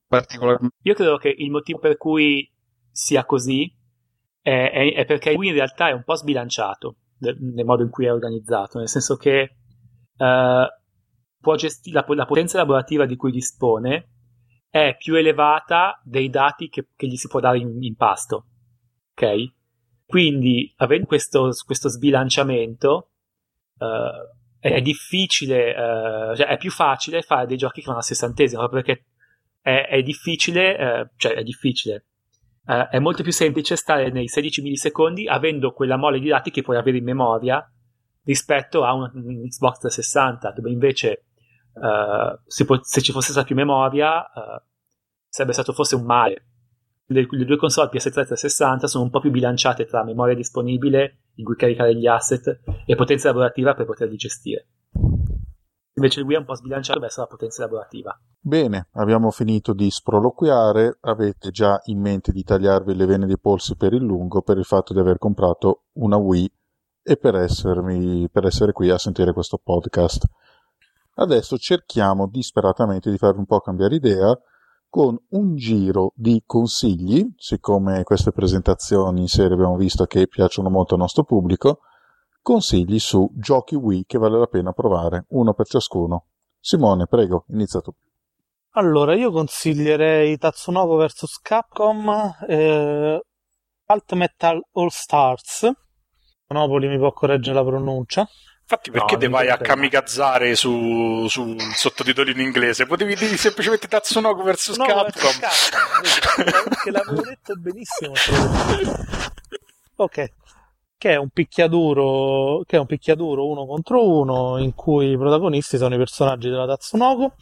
[0.06, 0.76] particolarmente...
[0.82, 2.50] Io credo che il motivo per cui
[2.90, 3.72] sia così
[4.42, 8.78] è, perché Wii in realtà è un po' sbilanciato nel modo in cui è organizzato,
[8.78, 9.56] nel senso che
[10.16, 14.10] uh, gesti- la, la, potenza lavorativa di cui dispone
[14.68, 18.46] è più elevata dei dati che, che gli si può dare in, in pasto.
[19.12, 19.52] Ok?
[20.06, 23.10] Quindi, avendo questo, questo sbilanciamento,
[23.78, 28.68] uh, è difficile, uh, cioè è più facile fare dei giochi che vanno al sessantesimo,
[28.68, 29.06] perché
[29.60, 32.06] è, è difficile, cioè è difficile,
[32.68, 36.60] Uh, è molto più semplice stare nei 16 millisecondi avendo quella mole di dati che
[36.60, 37.66] puoi avere in memoria
[38.24, 41.24] rispetto a un, un Xbox 360 dove invece
[41.72, 44.62] uh, se, po- se, ci fosse stata più memoria uh,
[45.30, 46.44] sarebbe stato forse un male.
[47.06, 51.20] Le, le, due console PS3 e 360 sono un po' più bilanciate tra memoria disponibile
[51.36, 54.66] in cui caricare gli asset e potenza lavorativa per poterli gestire
[55.98, 58.18] Invece Wii è un po' sbilanciato verso la potenza lavorativa.
[58.40, 60.98] Bene, abbiamo finito di sproloquiare.
[61.00, 64.64] Avete già in mente di tagliarvi le vene dei polsi per il lungo per il
[64.64, 66.50] fatto di aver comprato una Wii
[67.02, 70.24] e per, essermi, per essere qui a sentire questo podcast.
[71.14, 74.38] Adesso cerchiamo disperatamente di farvi un po' cambiare idea
[74.88, 80.94] con un giro di consigli, siccome queste presentazioni in serie abbiamo visto che piacciono molto
[80.94, 81.80] al nostro pubblico,
[82.48, 86.28] consigli su giochi Wii che vale la pena provare, uno per ciascuno.
[86.58, 87.92] Simone, prego, inizia tu.
[88.70, 93.20] Allora, io consiglierei Tatsunoko vs Capcom, eh,
[93.84, 95.70] Alt Metal All Stars.
[96.46, 98.26] Monopoli mi può correggere la pronuncia.
[98.62, 102.86] Infatti, perché no, te vai a kamikazzare su, su sottotitoli in inglese?
[102.86, 105.32] Potevi dire semplicemente Tatsunoko vs no, Capcom.
[105.38, 108.12] Capcom perché l'avevo detto benissimo.
[109.96, 110.32] ok,
[110.98, 115.78] che è un picchiaduro, che è un picchiaduro uno contro uno in cui i protagonisti
[115.78, 117.34] sono i personaggi della Tatsunoko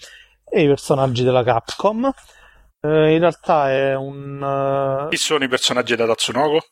[0.44, 2.12] e i personaggi della Capcom.
[2.80, 5.06] Eh, in realtà è un.
[5.06, 5.08] Uh...
[5.08, 6.66] Chi sono i personaggi della Tatsunoko?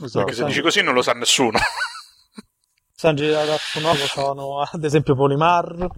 [0.00, 0.24] Esatto.
[0.26, 1.56] Perché se dici così non lo sa nessuno.
[1.56, 2.42] I
[2.92, 5.88] personaggi della Tatsunoko sono ad esempio Polimar,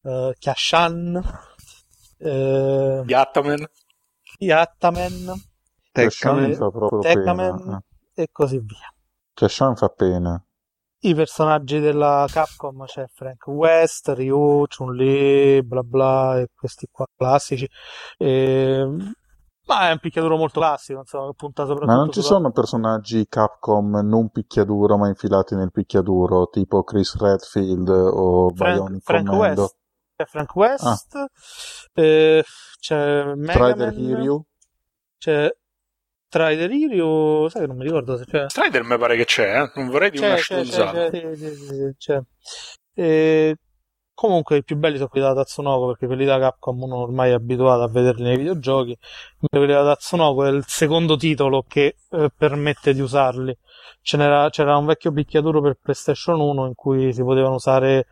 [0.00, 1.42] uh, Kyashan,
[2.18, 3.70] uh, Yattaman,
[4.38, 5.42] Yattaman,
[5.92, 7.82] Tekkaman
[8.14, 8.92] e così via.
[9.40, 10.44] Cioè, Sean fa pena.
[10.98, 17.66] I personaggi della Capcom c'è Frank West, Ryu, Chun-Li, bla bla, e questi qua classici.
[18.18, 18.86] E...
[19.66, 21.90] Ma è un picchiaduro molto classico, insomma, punta soprattutto.
[21.90, 22.34] Ma non ci sulla...
[22.36, 29.02] sono personaggi Capcom non picchiaduro ma infilati nel picchiaduro, tipo Chris Redfield o Frank, Bionic
[29.02, 29.60] Frank Commando?
[29.62, 29.76] West.
[30.16, 31.28] C'è Frank West, ah.
[31.94, 32.44] eh,
[32.78, 34.44] c'è Megaman, Hiryu.
[35.16, 35.50] C'è
[36.30, 38.44] Strider Irio, sai che non mi ricordo se c'è.
[38.48, 39.72] Strider mi pare che c'è, eh?
[39.74, 41.10] non vorrei dire una stronzata.
[41.10, 42.20] C'è, c'è, c'è, c'è.
[42.94, 43.56] E...
[44.14, 47.32] Comunque i più belli sono quelli della Tatsunoko perché quelli da Capcom uno ormai è
[47.32, 48.96] abituato a vederli nei videogiochi,
[49.38, 53.56] mentre quelli da Tatsunoko è il secondo titolo che eh, permette di usarli.
[54.00, 58.06] C'era, c'era un vecchio picchiaduro per PlayStation 1 in cui si potevano usare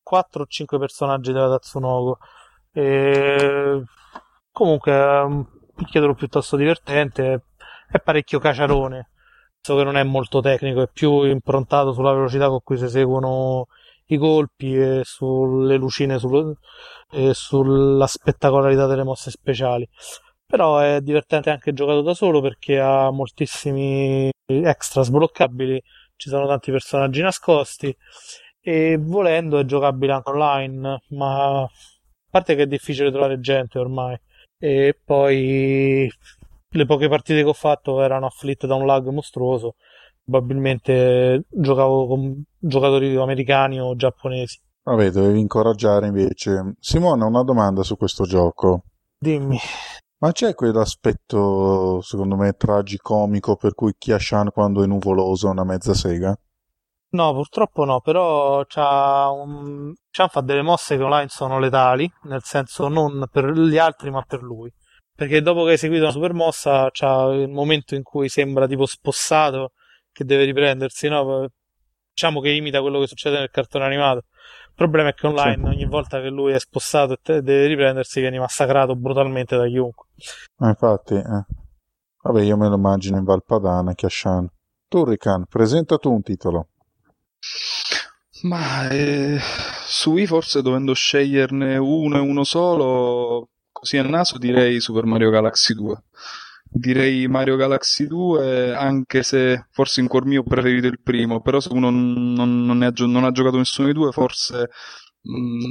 [0.00, 2.18] 4 o 5 personaggi della Tatsunoko.
[2.72, 3.82] E...
[4.52, 7.47] Comunque un picchiaduro piuttosto divertente,
[7.90, 9.10] è parecchio caciarone.
[9.60, 13.66] So che non è molto tecnico, è più improntato sulla velocità con cui si seguono
[14.06, 16.56] i colpi e sulle lucine sul,
[17.10, 19.88] e sulla spettacolarità delle mosse speciali.
[20.46, 25.82] Però è divertente anche giocato da solo perché ha moltissimi extra sbloccabili,
[26.16, 27.94] ci sono tanti personaggi nascosti
[28.60, 31.70] e volendo è giocabile anche online, ma a
[32.30, 34.18] parte che è difficile trovare gente ormai
[34.58, 36.10] e poi
[36.70, 39.74] le poche partite che ho fatto erano afflitte da un lag mostruoso.
[40.24, 44.60] Probabilmente giocavo con giocatori americani o giapponesi.
[44.82, 46.74] Vabbè, dovevi incoraggiare invece.
[46.78, 48.82] Simone, una domanda su questo gioco.
[49.18, 49.58] Dimmi.
[50.20, 55.94] Ma c'è quell'aspetto, secondo me, tragicomico per cui Kiashan quando è nuvoloso è una mezza
[55.94, 56.36] sega?
[57.10, 59.94] No, purtroppo no, però c'ha un...
[60.10, 64.22] Chan fa delle mosse che online sono letali, nel senso non per gli altri ma
[64.26, 64.70] per lui.
[65.18, 68.86] Perché dopo che ha eseguito una super mossa c'ha il momento in cui sembra tipo
[68.86, 69.72] spossato
[70.12, 71.48] che deve riprendersi, no?
[72.14, 74.18] Diciamo che imita quello che succede nel cartone animato.
[74.68, 75.74] Il problema è che online Sì.
[75.74, 80.06] ogni volta che lui è spossato e te- deve riprendersi viene massacrato brutalmente da chiunque.
[80.58, 81.44] Ma infatti, eh.
[82.22, 84.48] Vabbè, io me lo immagino in Valpadana, Kiashan.
[84.86, 86.68] Turrican, presenta tu un titolo.
[88.42, 89.38] Ma eh,
[89.84, 93.48] su Wii forse dovendo sceglierne uno e uno solo,
[93.78, 96.02] così a naso direi Super Mario Galaxy 2.
[96.70, 101.60] Direi Mario Galaxy 2, anche se forse in cuor mio ho preferito il primo, però
[101.60, 104.68] se uno non, non- non ha, non ha giocato nessuno dei due, forse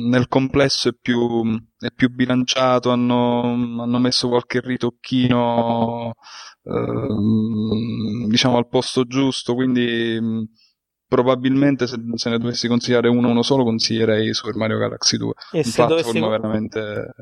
[0.09, 1.43] nel complesso è più,
[1.79, 3.41] è più bilanciato, hanno,
[3.81, 6.13] hanno messo qualche ritocchino
[6.63, 10.19] ehm, diciamo al posto giusto, quindi
[11.07, 15.57] probabilmente se, se ne dovessi consigliare uno uno solo consiglierei Super Mario Galaxy 2 E
[15.57, 17.13] un se dovessi, platform veramente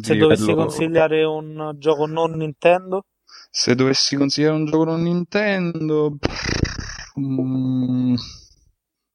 [0.00, 3.04] se dovessi consigliare un gioco non Nintendo,
[3.50, 6.16] se dovessi consigliare un gioco non Nintendo
[7.18, 8.14] mm,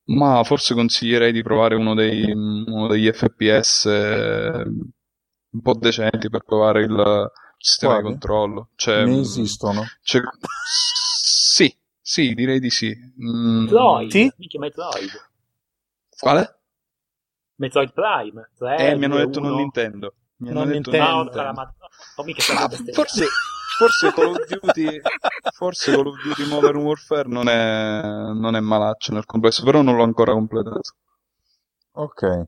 [0.10, 4.64] ma forse consiglierei di provare uno, dei, uno degli FPS eh,
[5.50, 7.98] un po' decenti per provare il sistema Quali?
[7.98, 9.94] di controllo cioè, ne mm, esistono?
[10.02, 14.32] cioè, sì sì direi di sì Mm, Metroid, Sì?
[14.38, 15.12] minchia Metroid.
[16.20, 16.48] quale?
[17.60, 18.48] Metroid Prime.
[18.58, 19.56] 3, Eh, mi hanno 2, detto non 1.
[19.56, 20.16] Nintendo.
[20.38, 21.24] Mi hanno Non detto Nintendo.
[21.24, 21.62] No, sarà Nintendo.
[21.62, 21.74] ma...
[22.16, 22.42] Oh, mica
[22.94, 23.26] forse,
[23.78, 25.02] forse Call of Duty,
[25.54, 28.02] forse Call of Duty Modern Warfare non è,
[28.34, 30.92] non è malaccio nel complesso, però non l'ho ancora completato.
[31.94, 32.44] Ok.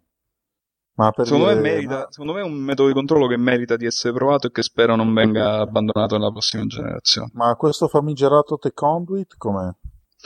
[1.00, 3.78] Ma per Secondo me, dire- merita, secondo me è un metodo di controllo che merita
[3.78, 7.30] di essere provato e che spero non venga abbandonato nella prossima generazione.
[7.34, 9.70] Ma questo famigerato The Conduit com'è?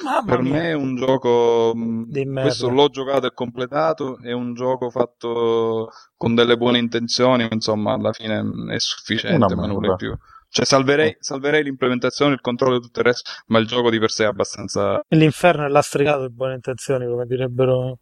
[0.01, 0.51] Mamma Per mia.
[0.53, 2.41] me è un gioco, merda.
[2.41, 7.93] questo l'ho giocato e completato, è un gioco fatto con delle buone intenzioni, ma insomma
[7.93, 10.15] alla fine mh, è sufficiente, ma è più.
[10.49, 14.11] Cioè salverei, salverei l'implementazione, il controllo e tutto il resto, ma il gioco di per
[14.11, 15.01] sé è abbastanza...
[15.07, 17.97] L'inferno è lastricato di buone intenzioni, come direbbero.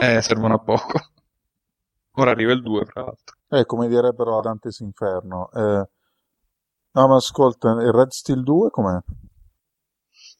[0.00, 0.98] Eh, servono a poco.
[2.16, 3.36] Ora arriva il 2, fra l'altro.
[3.48, 5.50] Eh, come direbbero a Dante's Inferno.
[5.52, 5.88] Eh,
[6.92, 8.98] no, ma ascolta, il Red Steel 2 com'è?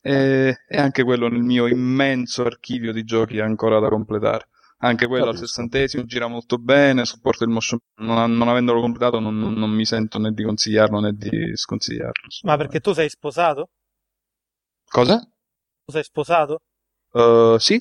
[0.04, 4.48] E, e anche quello nel mio immenso archivio di giochi ancora da completare.
[4.78, 5.46] Anche quello al Capisco.
[5.46, 10.18] sessantesimo gira molto bene, supporta il motion, non, non avendolo completato non, non mi sento
[10.18, 12.26] né di consigliarlo né di sconsigliarlo.
[12.42, 13.68] Ma perché tu sei sposato?
[14.84, 15.20] Cosa?
[15.84, 16.58] Tu sei sposato?
[17.12, 17.80] Uh, sì?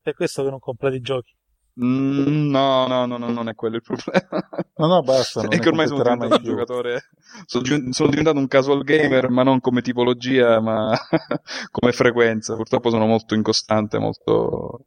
[0.00, 1.34] Per questo che non completi i giochi.
[1.80, 4.48] Mm, no, no, no, no, non è quello il problema.
[4.78, 6.42] No, no, basta, non è che ormai sono diventato un più.
[6.42, 7.10] giocatore.
[7.46, 10.96] Sono, sono diventato un casual gamer, ma non come tipologia, ma
[11.70, 12.54] come frequenza.
[12.56, 14.86] Purtroppo sono molto incostante, molto.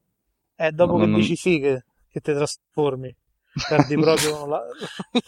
[0.58, 3.14] Eh, dopo No, che non- dici sì che, che ti trasformi,
[3.66, 4.62] perdi proprio la,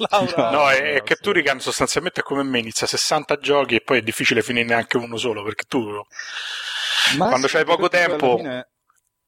[0.10, 0.46] l'aura.
[0.50, 1.18] No, no, è, è.
[1.20, 5.18] Turrican sostanzialmente è come me, inizia 60 giochi e poi è difficile finire neanche uno
[5.18, 5.82] solo, perché tu
[7.18, 8.26] Ma quando sì, c'hai poco tempo...
[8.26, 8.68] alla fine-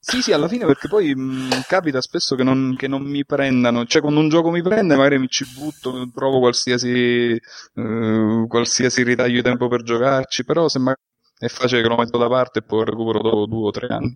[0.07, 3.85] Sì, sì, alla fine perché poi mh, capita spesso che non, che non mi prendano,
[3.85, 6.89] cioè quando un gioco mi prende magari mi ci butto, trovo qualsiasi,
[7.73, 11.01] eh, qualsiasi ritaglio di tempo per giocarci, però se magari
[11.39, 14.15] è facile che lo metto da parte e poi recupero dopo due o tre anni,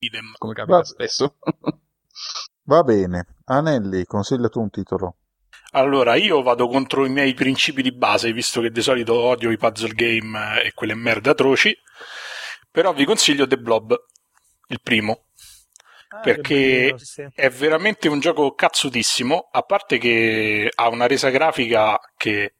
[0.00, 0.34] idem.
[0.38, 1.36] come capita Va- spesso.
[2.64, 3.26] Va bene.
[3.46, 5.16] Anelli, consiglia tu un titolo.
[5.72, 9.56] Allora, io vado contro i miei principi di base, visto che di solito odio i
[9.56, 11.76] puzzle game e quelle merde atroci,
[12.70, 13.94] però vi consiglio The Blob,
[14.68, 15.24] il primo.
[16.08, 17.26] Ah, perché- bello, sì.
[17.34, 22.54] È veramente un gioco cazzutissimo, a parte che ha una resa grafica che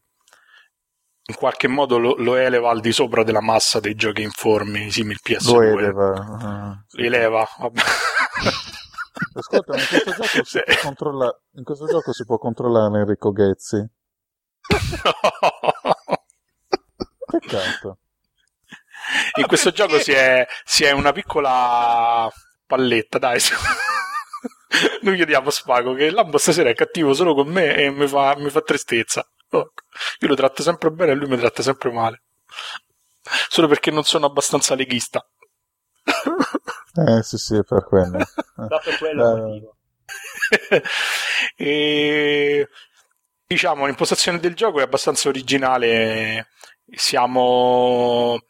[1.28, 5.18] in qualche modo lo, lo eleva al di sopra della massa dei giochi informi simili
[5.22, 5.52] PS2.
[5.52, 6.84] Lo eleva.
[6.90, 7.80] Lo eleva, vabbè.
[9.34, 10.60] Ascolta, ma in questo gioco si Sì.
[10.64, 13.84] può controllare, in questo gioco si può controllare Enrico Ghezzi.
[17.26, 17.98] Peccato.
[19.38, 22.30] In questo gioco si è, si è una piccola
[22.66, 23.40] palletta, dai.
[25.02, 28.34] Noi chiediamo a Spago che Lambo stasera è cattivo solo con me e mi fa,
[28.36, 29.26] mi fa tristezza.
[29.50, 29.72] Oh,
[30.20, 32.22] Io lo tratto sempre bene e lui mi tratta sempre male.
[33.48, 35.26] Solo perché non sono abbastanza leghista.
[36.98, 38.16] Eh, sì, sì, è per quello.
[38.54, 39.76] Proprio quello
[40.70, 40.82] Eh,
[41.56, 42.68] e
[43.46, 46.48] diciamo l'impostazione del gioco è abbastanza originale
[46.94, 48.40] siamo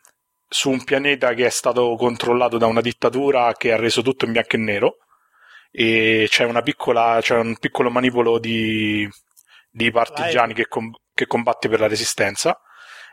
[0.49, 4.33] su un pianeta che è stato controllato da una dittatura che ha reso tutto in
[4.33, 4.97] bianco e nero
[5.71, 9.09] e c'è una piccola c'è un piccolo manipolo di,
[9.71, 12.59] di partigiani che, com- che combatte per la resistenza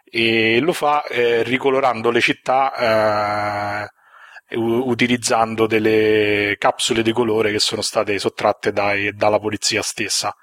[0.04, 3.90] e lo fa eh, ricolorando le città eh,
[4.56, 10.36] utilizzando delle capsule di colore che sono state sottratte dai, dalla polizia stessa.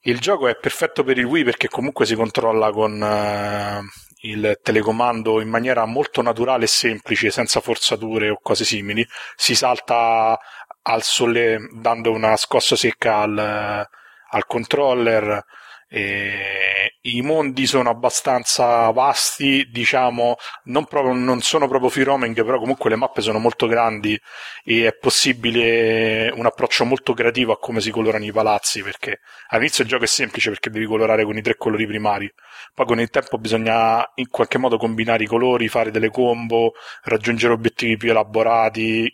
[0.00, 3.80] Il gioco è perfetto per il Wii perché comunque si controlla con eh,
[4.22, 9.06] il telecomando in maniera molto naturale e semplice, senza forzature o cose simili.
[9.36, 10.38] Si salta
[10.82, 15.44] al sole dando una scossa secca al, al controller
[15.88, 22.58] e I mondi sono abbastanza vasti, diciamo, non, proprio, non sono proprio free roaming, però
[22.58, 24.20] comunque le mappe sono molto grandi
[24.64, 29.84] e è possibile un approccio molto creativo a come si colorano i palazzi, perché all'inizio
[29.84, 32.30] il gioco è semplice perché devi colorare con i tre colori primari,
[32.74, 36.72] poi con il tempo bisogna in qualche modo combinare i colori, fare delle combo,
[37.04, 39.10] raggiungere obiettivi più elaborati,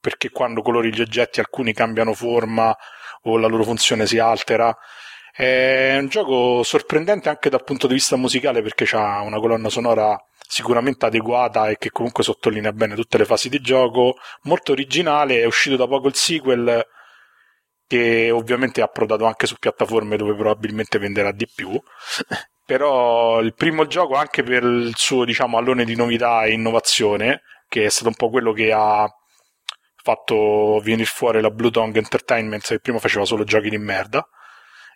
[0.00, 2.76] perché quando colori gli oggetti alcuni cambiano forma
[3.22, 4.76] o la loro funzione si altera
[5.34, 10.16] è un gioco sorprendente anche dal punto di vista musicale perché ha una colonna sonora
[10.46, 15.46] sicuramente adeguata e che comunque sottolinea bene tutte le fasi di gioco, molto originale, è
[15.46, 16.86] uscito da poco il sequel
[17.86, 21.70] che ovviamente è approdato anche su piattaforme dove probabilmente venderà di più.
[22.64, 27.84] Però il primo gioco, anche per il suo diciamo, allone di novità e innovazione, che
[27.84, 29.06] è stato un po' quello che ha
[30.02, 34.26] fatto venire fuori la Blue Tongue Entertainment, che prima faceva solo giochi di merda,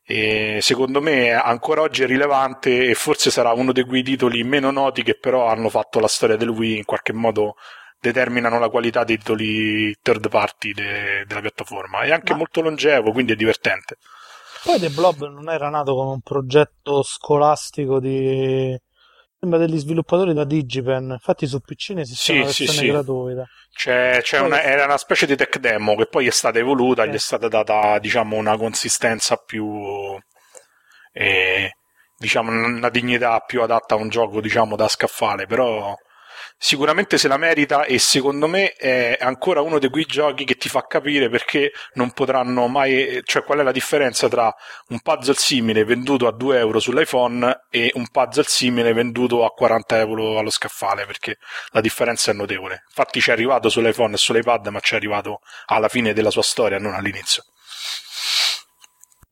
[0.08, 4.70] e secondo me ancora oggi è rilevante e forse sarà uno di quei titoli meno
[4.70, 7.56] noti che però hanno fatto la storia del Wii in qualche modo
[7.98, 12.02] determinano la qualità dei titoli third party de- della piattaforma.
[12.02, 12.38] È anche Ma...
[12.38, 13.96] molto longevo quindi è divertente.
[14.62, 18.78] Poi The Blob non era nato come un progetto scolastico di
[19.38, 22.86] Sembra degli sviluppatori da Digipen, infatti su PC ne esiste sì, una versione sì, sì.
[22.86, 23.44] gratuita.
[23.70, 27.10] C'è, c'è una, era una specie di tech demo che poi è stata evoluta, eh.
[27.10, 30.18] gli è stata data diciamo, una consistenza più...
[31.12, 31.70] Eh,
[32.16, 35.94] diciamo, una dignità più adatta a un gioco diciamo, da scaffale, però
[36.58, 40.68] sicuramente se la merita e secondo me è ancora uno di quei giochi che ti
[40.68, 44.54] fa capire perché non potranno mai, cioè qual è la differenza tra
[44.88, 49.98] un puzzle simile venduto a 2 euro sull'iPhone e un puzzle simile venduto a 40
[49.98, 51.38] euro allo scaffale, perché
[51.70, 52.84] la differenza è notevole.
[52.88, 56.42] Infatti ci è arrivato sull'iPhone e sull'iPad, ma ci è arrivato alla fine della sua
[56.42, 57.44] storia, non all'inizio.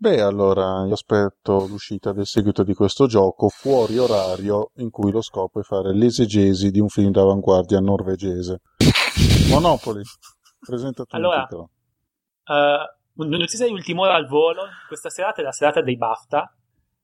[0.05, 5.22] Beh, allora io aspetto l'uscita del seguito di questo gioco fuori orario in cui lo
[5.22, 8.60] scopo è fare l'esegesi di un film d'avanguardia norvegese.
[9.48, 10.02] Monopoli,
[10.60, 15.81] presenta tu allora, uh, notizia di ultima ora al volo, questa serata è la serata
[15.81, 16.55] dei BAFTA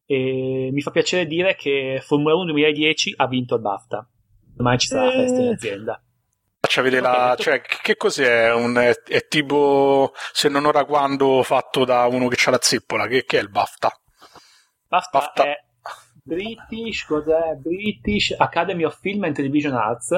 [0.05, 4.11] e mi fa piacere dire che Formula 1 2010 ha vinto il BAFTA.
[4.57, 5.53] Domani ci sarà la festa in eh.
[5.53, 6.05] azienda.
[6.71, 7.35] Faccia vedere la.
[7.37, 8.55] Cioè, che cos'è?
[8.55, 13.09] Un, è, è, tipo se non ora quando fatto da uno che ha la zeppola.
[13.09, 14.01] Che, che è il BAFTA?
[14.87, 15.65] BAFTA, BAFTA, è
[16.23, 17.57] British, cos'è?
[17.57, 20.13] British Academy of Film and Television Arts.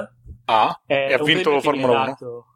[0.44, 2.04] Ah, è e ha vinto Formula 1.
[2.04, 2.46] Dato,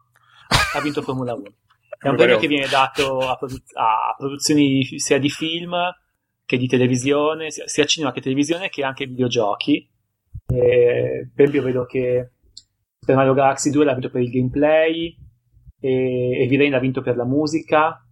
[0.75, 1.43] ha vinto Formula 1.
[1.97, 5.75] È un premio che viene dato a, produ- a, produzioni sia di film
[6.45, 9.89] che di televisione, sia, cinema che televisione, che anche videogiochi.
[10.45, 12.33] E, per esempio, vedo che
[13.07, 15.17] Super Mario Galaxy 2 l'ha vinto per il gameplay,
[15.79, 18.05] e, e Villain l'ha vinto per la musica,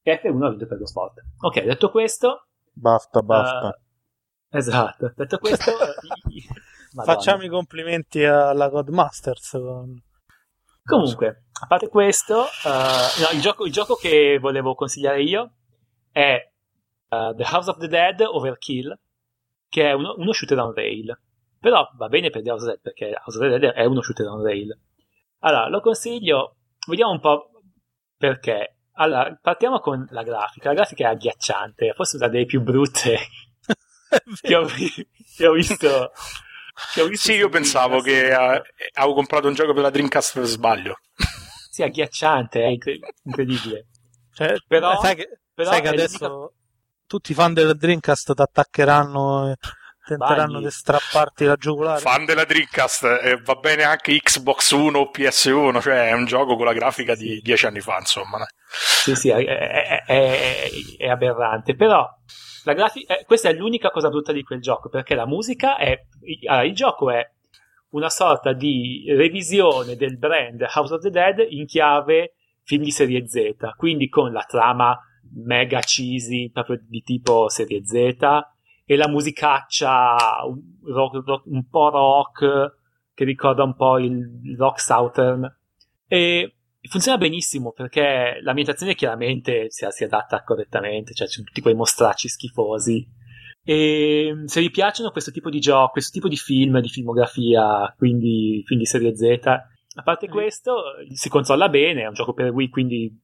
[0.00, 1.20] e F1 l'ha vinto per lo sport.
[1.40, 2.46] Ok, detto questo...
[2.72, 3.78] Basta, basta.
[4.48, 5.72] Uh, esatto, detto questo...
[7.04, 9.58] Facciamo i complimenti alla Godmasters.
[10.84, 15.52] Comunque, a parte questo, uh, no, il, gioco, il, gioco, che volevo consigliare io
[16.10, 16.50] è
[17.10, 18.98] uh, The House of the Dead Overkill,
[19.68, 21.14] che è uno, uno shooter on rail.
[21.60, 24.26] Però va bene per The House of Dead perché House of Dead è uno shooter
[24.26, 24.76] on rail.
[25.40, 26.56] Allora, lo consiglio,
[26.88, 27.50] vediamo un po'
[28.16, 28.76] perché.
[28.92, 30.70] Allora, partiamo con la grafica.
[30.70, 33.18] La grafica è agghiacciante, forse una delle più brutte
[34.40, 36.12] che, ho, che, ho, visto.
[36.94, 38.62] Che ho visto sì, io pensavo che uh,
[38.94, 40.98] avevo comprato un gioco per la Dreamcast per sbaglio.
[41.70, 42.68] Sì, agghiacciante, è
[43.22, 43.88] incredibile.
[44.32, 46.54] Cioè, però, sai che, però sai che adesso l'unica...
[47.06, 49.54] tutti i fan del Dreamcast ti attaccheranno
[50.16, 52.00] tenteranno di strapparti la giugulare.
[52.00, 56.56] Fan della Dreamcast, eh, va bene anche Xbox 1 o PS1, cioè è un gioco
[56.56, 58.38] con la grafica di dieci anni fa, insomma.
[58.68, 62.08] Sì, sì, è, è, è, è aberrante, però
[62.64, 65.98] la grafica, eh, questa è l'unica cosa brutta di quel gioco, perché la musica è...
[66.46, 67.24] Allora, il gioco è
[67.90, 73.26] una sorta di revisione del brand House of the Dead in chiave film di serie
[73.26, 74.96] Z, quindi con la trama
[75.34, 78.16] mega cheesy, proprio di tipo serie Z,
[78.90, 80.60] e la musicaccia un,
[80.92, 82.78] rock, rock, un po' rock
[83.14, 85.48] che ricorda un po' il rock southern.
[86.08, 86.56] E
[86.88, 93.06] funziona benissimo perché l'ambientazione chiaramente si, si adatta correttamente cioè c'è tutti quei mostracci schifosi.
[93.62, 98.64] E se vi piacciono questo tipo di gioco, questo tipo di film, di filmografia, quindi
[98.66, 100.32] film di serie Z, a parte Mm.
[100.32, 103.16] questo, si controlla bene, è un gioco per Wii, quindi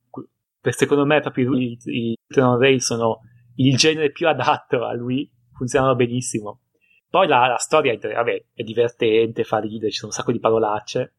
[0.60, 3.22] per, secondo me proprio i, i Tron Rail sono
[3.56, 6.60] il genere più adatto a Wii, funzionano benissimo.
[7.08, 10.40] Poi la, la storia è, vabbè, è divertente, fa ridere, ci sono un sacco di
[10.40, 11.14] parolacce.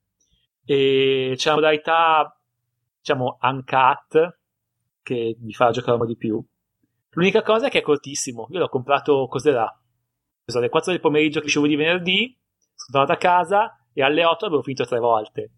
[0.65, 2.39] E c'è una modalità,
[2.99, 4.39] diciamo, uncut,
[5.01, 6.43] che mi fa giocare un po' di più.
[7.11, 8.47] L'unica cosa è che è cortissimo.
[8.51, 9.64] Io l'ho comprato, cos'era?
[9.64, 12.38] Ho preso alle 4 del pomeriggio che uscivo di venerdì,
[12.76, 15.51] sono tornato a casa e alle 8 avevo finito tre volte.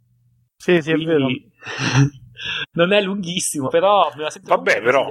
[0.55, 1.25] Sì, sì, è vero.
[1.25, 1.51] Quindi
[2.73, 5.07] non è lunghissimo, però me la sento Vabbè, però-.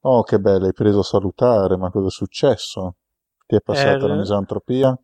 [0.01, 2.97] Oh, che bello, hai preso a salutare, ma cosa è successo?
[3.47, 4.99] Ti è passata Eh, la misantropia?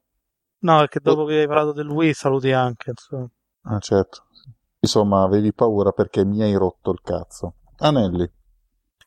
[0.62, 2.90] No, perché dopo che hai parlato del Wii saluti anche.
[2.90, 3.28] Insomma.
[3.62, 4.24] Ah, certo.
[4.80, 7.54] Insomma, avevi paura perché mi hai rotto il cazzo.
[7.78, 8.30] Anelli.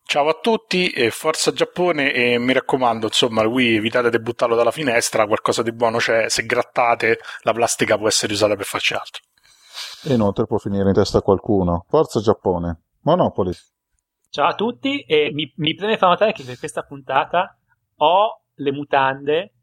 [0.06, 4.72] Ciao a tutti e forza Giappone e mi raccomando, insomma, Wii evitate di buttarlo dalla
[4.72, 9.24] finestra, qualcosa di buono c'è, se grattate la plastica può essere usata per farci altro.
[10.04, 11.86] E inoltre può finire in testa a qualcuno.
[11.90, 12.84] Forza Giappone.
[13.02, 13.52] Monopoli.
[14.30, 17.58] ciao a tutti e mi, mi preme far notare che per questa puntata
[17.96, 19.54] ho le mutande,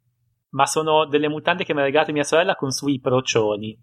[0.51, 3.79] ma sono delle mutande che mi ha regalato mia sorella con sui procioni.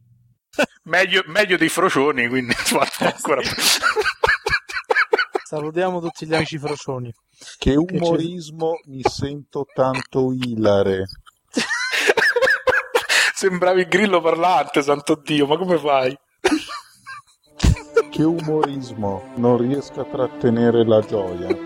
[0.83, 2.53] Meglio, meglio dei frocioni, quindi
[2.99, 3.41] ancora
[5.47, 7.09] Salutiamo tutti gli amici frocioni.
[7.57, 11.05] Che Che umorismo mi sento tanto ilare.
[13.33, 16.19] Sembravi il grillo parlante, santo Dio, ma come fai?
[18.09, 19.31] Che umorismo.
[19.37, 21.57] Non riesco a trattenere la gioia.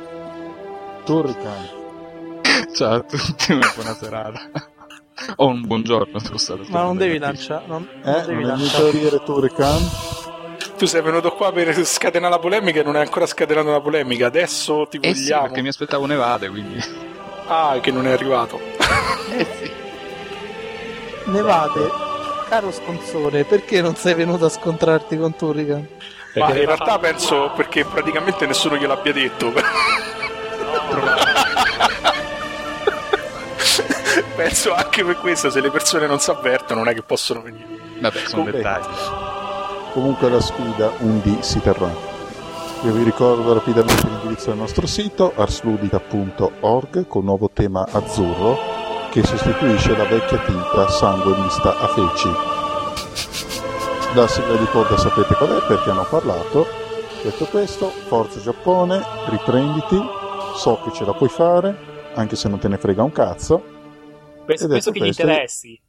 [1.03, 1.69] Turrican.
[2.75, 4.41] Ciao a tutti, una buona serata.
[5.37, 6.69] O un buongiorno, scusate.
[6.69, 7.65] Ma non devi lanciare.
[7.65, 9.23] Non, non Eh, devi non mi lanciare.
[9.23, 9.81] Turrican?
[10.81, 14.25] Tu sei venuto qua per scatenare la polemica e non hai ancora scatenato la polemica,
[14.25, 15.43] adesso ti Eh sì, vogliamo.
[15.43, 16.83] perché mi aspettavo Nevade, quindi...
[17.45, 18.59] Ah, che non è arrivato.
[19.37, 19.71] Eh sì.
[21.25, 21.87] Nevate,
[22.49, 25.87] caro sponsore, perché non sei venuto a scontrarti con Turrican?
[26.33, 29.53] Ma in realtà penso perché praticamente nessuno gliel'abbia detto.
[34.35, 37.67] penso anche per questo, se le persone non si avvertono non è che possono venire.
[37.99, 38.57] Vabbè, sono Vabbè.
[38.57, 39.29] dettagli.
[39.93, 41.91] Comunque la sfida un D si terrà.
[42.83, 48.57] Io vi ricordo rapidamente l'indirizzo del nostro sito arsludica.org con nuovo tema azzurro
[49.11, 52.29] che sostituisce la vecchia tinta sangue mista a feci.
[54.15, 56.65] La sigla di coda sapete qual è perché hanno parlato.
[57.21, 60.01] Detto questo, forza Giappone, riprenditi,
[60.55, 61.77] so che ce la puoi fare,
[62.15, 63.61] anche se non te ne frega un cazzo.
[64.45, 65.79] Penso, penso che gli interessi.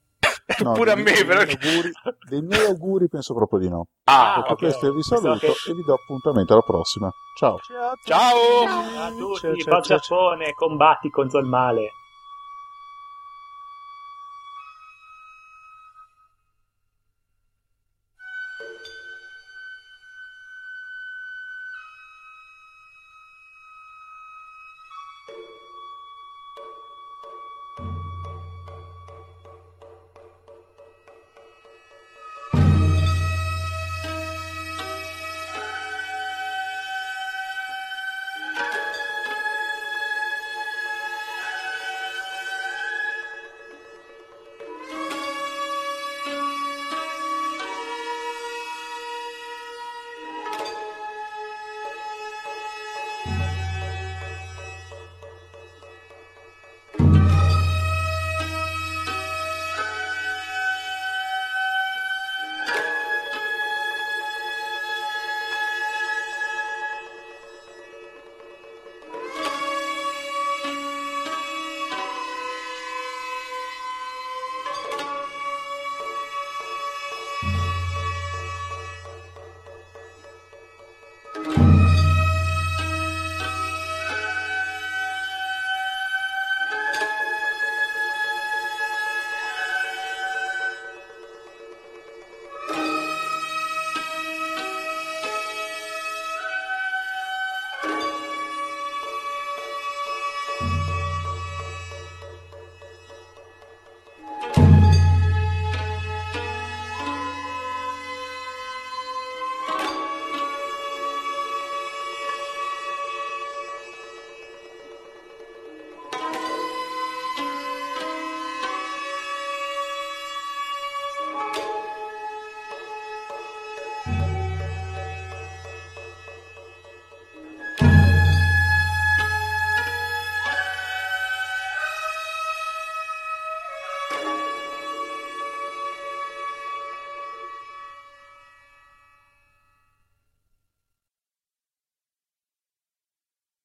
[0.61, 1.45] No, Pure a dei me, miei- però.
[1.45, 1.93] dei miei auguri-
[2.29, 3.87] dei miei auguri penso proprio di no.
[4.05, 4.59] Ah, Ah, Detto ok.
[4.59, 7.11] questo io vi saluto che- e vi do appuntamento alla prossima.
[7.39, 7.59] Ciao!
[7.59, 7.89] Ciao!
[7.89, 8.11] a tutti.
[8.11, 8.31] Ciao!
[8.31, 11.91] Ciao a tutti, Ciao, ciao, ciao ciao, combatti contro il male.